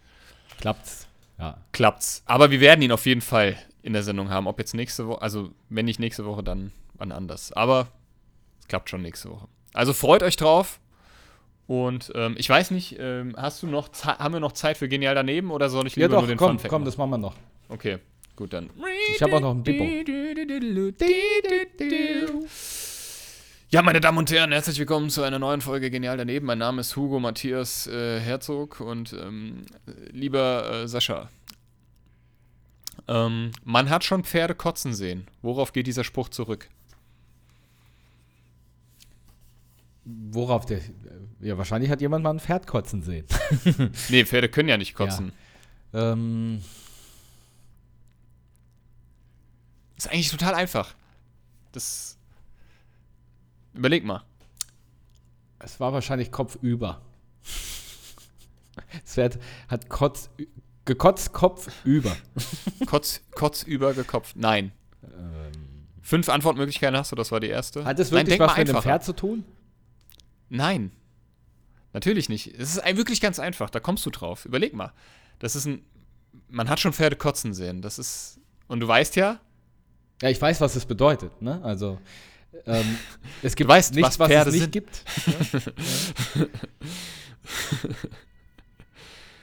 [0.59, 1.06] Klappt's.
[1.39, 1.59] Ja.
[1.73, 2.23] klappt's.
[2.27, 4.47] Aber wir werden ihn auf jeden Fall in der Sendung haben.
[4.47, 7.53] Ob jetzt nächste Woche, also wenn nicht nächste Woche, dann wann anders.
[7.53, 7.89] Aber
[8.61, 9.47] es klappt schon nächste Woche.
[9.75, 10.81] Also freut euch drauf.
[11.67, 14.89] Und ähm, ich weiß nicht, ähm, hast du noch, Ze- haben wir noch Zeit für
[14.89, 16.87] genial daneben oder soll ich Ja, lieber doch, nur den komm, Fun Fact komm, machen?
[16.87, 17.35] das machen wir noch.
[17.69, 17.99] Okay,
[18.37, 18.71] gut dann.
[19.15, 19.85] Ich habe auch noch ein Bippo.
[23.77, 26.47] Ja, meine Damen und Herren, herzlich willkommen zu einer neuen Folge Genial daneben.
[26.47, 29.67] Mein Name ist Hugo Matthias äh, Herzog und ähm,
[30.13, 31.29] lieber äh, Sascha.
[33.07, 35.27] Ähm, man hat schon Pferde kotzen sehen.
[35.43, 36.71] Worauf geht dieser Spruch zurück?
[40.07, 40.81] Worauf der.
[41.41, 43.27] Ja, wahrscheinlich hat jemand mal ein Pferd kotzen sehen.
[44.09, 45.33] Nee, Pferde können ja nicht kotzen.
[45.93, 46.63] ähm,
[49.99, 50.95] Ist eigentlich total einfach.
[51.73, 52.16] Das.
[53.77, 54.25] Überleg mal.
[55.59, 57.01] es war wahrscheinlich kopfüber.
[59.03, 60.31] Das Pferd hat Kotz,
[60.85, 62.15] gekotzt Kopf über.
[62.87, 64.37] Kotz, Kotz übergekopft.
[64.37, 64.73] Nein.
[66.03, 67.85] Fünf Antwortmöglichkeiten hast du, das war die erste.
[67.85, 68.77] Hat es Nein, wirklich denk was mit dem.
[68.77, 69.45] Pferd zu tun?
[70.49, 70.93] Nein.
[71.93, 72.55] Natürlich nicht.
[72.59, 73.71] Es ist wirklich ganz einfach.
[73.71, 74.45] Da kommst du drauf.
[74.45, 74.93] Überleg mal.
[75.39, 75.85] Das ist ein.
[76.49, 77.83] Man hat schon Pferde kotzen sehen.
[77.83, 78.39] Das ist.
[78.69, 79.41] Und du weißt ja,
[80.23, 81.43] Ja, ich weiß, was es bedeutet.
[81.43, 81.61] Ne?
[81.65, 81.99] Also,
[82.67, 82.99] ähm,
[83.43, 84.73] es gibt weißt, nichts, was was, Pferde es nicht sind.
[84.73, 85.05] gibt.
[86.37, 86.47] Ja.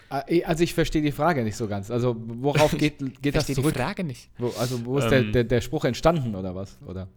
[0.09, 1.89] Ah, Also, ich verstehe die Frage nicht so ganz.
[1.89, 3.75] Also, worauf geht, geht das verstehe die zurück?
[3.75, 4.29] Frage nicht.
[4.37, 5.09] Wo, also, wo ist Ähm.
[5.09, 6.77] der, der, der Spruch entstanden oder was?
[6.85, 7.07] Oder?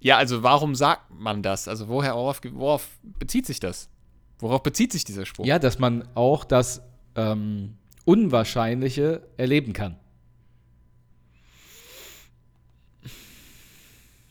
[0.00, 1.66] Ja, also warum sagt man das?
[1.66, 3.88] Also woher, worauf, worauf bezieht sich das?
[4.38, 5.46] Worauf bezieht sich dieser Spruch?
[5.46, 6.82] Ja, dass man auch das
[7.16, 9.96] ähm, Unwahrscheinliche erleben kann.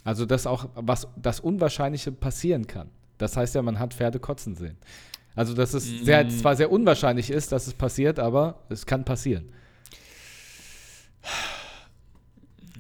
[0.04, 2.90] Also, dass auch was das Unwahrscheinliche passieren kann.
[3.18, 4.78] Das heißt ja, man hat Pferde kotzen sehen.
[5.36, 9.50] Also, dass es sehr, zwar sehr unwahrscheinlich ist, dass es passiert, aber es kann passieren.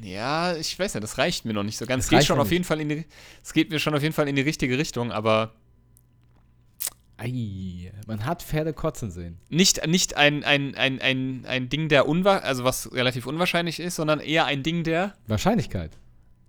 [0.01, 2.05] Ja, ich weiß ja, das reicht mir noch nicht so ganz.
[2.05, 3.05] Das Es geht schon auf jeden Fall in die,
[3.41, 5.53] es geht mir schon auf jeden Fall in die richtige Richtung, aber
[7.15, 9.37] Ei, man hat Pferde kotzen sehen.
[9.49, 13.95] nicht, nicht ein, ein, ein, ein, ein Ding der unwahr, also was relativ unwahrscheinlich ist,
[13.95, 15.91] sondern eher ein Ding der Wahrscheinlichkeit.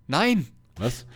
[0.08, 0.48] Nein.
[0.76, 1.06] Was?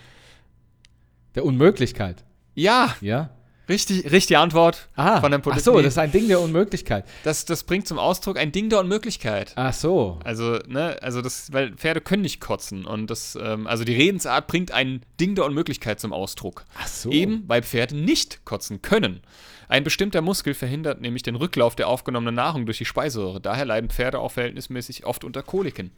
[1.34, 2.24] Der Unmöglichkeit.
[2.54, 3.30] Ja, Ja?
[3.68, 7.04] richtig, richtige Antwort Ah, von dem ach Polit so, das ist ein Ding der Unmöglichkeit.
[7.22, 9.52] das, das bringt zum Ausdruck ein Ding der Unmöglichkeit.
[9.56, 10.18] Ach so.
[10.24, 14.46] Also, ne, also das, weil Pferde können nicht kotzen und das, ähm, also die Redensart
[14.46, 16.64] bringt ein Ding der Unmöglichkeit zum Ausdruck.
[16.78, 17.11] Ach so.
[17.11, 19.20] Eben, weil Pferde nicht kotzen können.
[19.68, 23.38] Ein bestimmter Muskel verhindert nämlich den Rücklauf der aufgenommenen Nahrung durch die Speiseröhre.
[23.40, 25.90] Daher leiden Pferde auch verhältnismäßig oft unter Koliken.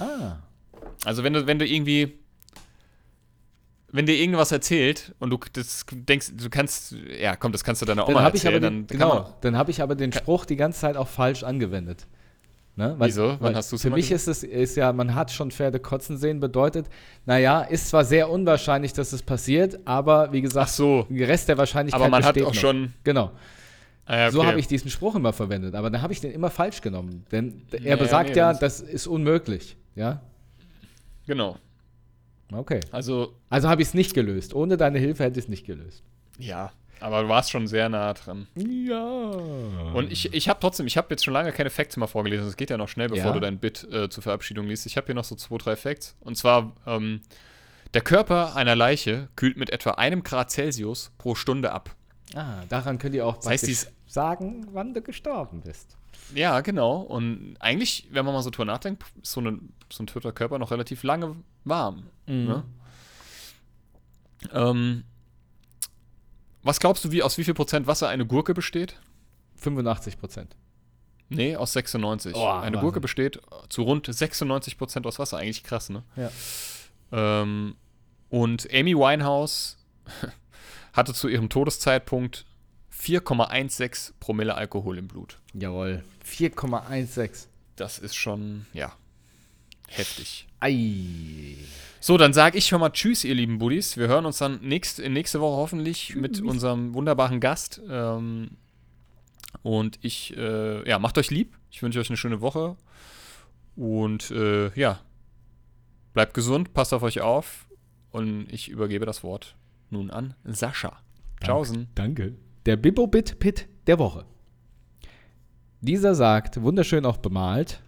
[0.00, 0.38] Ah.
[1.04, 2.18] Also wenn du, wenn du irgendwie,
[3.92, 7.86] wenn dir irgendwas erzählt und du das denkst, du kannst, ja, komm, das kannst du
[7.86, 10.56] deiner Oma Dann habe erzählen, den, dann genau, dann hab ich aber den Spruch die
[10.56, 12.06] ganze Zeit auch falsch angewendet.
[12.76, 12.94] Ne?
[12.98, 13.36] Wieso?
[13.40, 16.16] Wann hast du's Für immer mich ist es ist ja, man hat schon Pferde kotzen
[16.16, 16.86] sehen, bedeutet,
[17.26, 21.06] naja, ist zwar sehr unwahrscheinlich, dass es passiert, aber wie gesagt, Ach so.
[21.10, 22.54] der Rest der Wahrscheinlichkeit aber man hat auch noch.
[22.54, 23.32] schon, Genau.
[24.06, 24.48] ah, ja, So okay.
[24.48, 27.26] habe ich diesen Spruch immer verwendet, aber dann habe ich den immer falsch genommen.
[27.32, 29.76] Denn er Ja, besagt nee, ja, das- das ist unmöglich.
[29.96, 30.22] Ja?
[31.26, 31.56] Genau.
[32.52, 32.80] Okay.
[32.92, 34.54] Also, Also habe ich es nicht gelöst.
[34.54, 36.02] Ohne deine Hilfe hätte ich es nicht gelöst.
[36.38, 36.72] ja,
[37.02, 38.46] aber du warst schon sehr nah dran.
[38.56, 39.00] Ja.
[39.00, 42.46] Und ich, ich habe trotzdem, ich habe jetzt schon lange keine Facts mehr vorgelesen.
[42.46, 43.32] Es geht ja noch schnell, bevor Ja.
[43.32, 44.84] du dein Bit äh, zur Verabschiedung liest.
[44.84, 46.14] Ich habe hier noch so zwei, drei Facts.
[46.20, 47.22] Und zwar, ähm,
[47.94, 51.96] der Körper einer Leiche kühlt mit etwa einem Grad Celsius pro Stunde ab.
[52.34, 55.96] Ah, daran könnt ihr auch Das heißt, sagen, wann du gestorben bist.
[56.34, 56.98] Ja, genau.
[57.00, 59.58] Und eigentlich, wenn man mal so drüber nachdenkt, ist so, eine,
[59.92, 62.04] so ein toter Körper noch relativ lange warm.
[62.26, 62.64] Ne?
[64.52, 65.04] Ähm,
[66.62, 68.98] was glaubst du, wie, aus wie viel Prozent Wasser eine Gurke besteht?
[69.56, 70.56] 85 Prozent.
[71.28, 72.34] Nee, aus 96.
[72.34, 72.80] Oh, eine Wahnsinn.
[72.80, 75.38] Gurke besteht zu rund 96 Prozent aus Wasser.
[75.38, 76.02] Eigentlich krass, ne?
[76.16, 76.30] Ja.
[77.12, 77.76] Ähm,
[78.28, 79.78] und Amy Winehouse
[80.92, 82.46] hatte zu ihrem Todeszeitpunkt
[82.92, 85.38] 4,16 Promille Alkohol im Blut.
[85.54, 86.04] Jawohl.
[86.26, 87.46] 4,16.
[87.76, 88.92] Das ist schon, ja,
[89.90, 90.46] heftig.
[90.60, 91.56] Ei.
[92.00, 93.96] So, dann sage ich schon mal Tschüss, ihr lieben Buddies.
[93.96, 97.80] Wir hören uns dann nächst, nächste Woche hoffentlich mit unserem wunderbaren Gast.
[97.88, 98.56] Ähm,
[99.62, 101.58] und ich, äh, ja, macht euch lieb.
[101.70, 102.76] Ich wünsche euch eine schöne Woche.
[103.76, 105.00] Und äh, ja,
[106.14, 107.66] bleibt gesund, passt auf euch auf.
[108.10, 109.56] Und ich übergebe das Wort
[109.90, 110.98] nun an Sascha.
[111.42, 111.88] Tschaußen.
[111.94, 112.34] Danke.
[112.66, 114.24] Der Bibo-Bit-Pit der Woche.
[115.80, 117.82] Dieser sagt, wunderschön auch bemalt,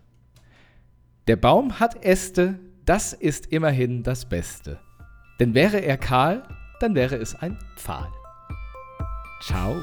[1.29, 4.81] der Baum hat Äste, das ist immerhin das Beste.
[5.39, 6.43] Denn wäre er kahl,
[6.81, 8.11] dann wäre es ein Pfahl.
[9.43, 9.77] Ciao.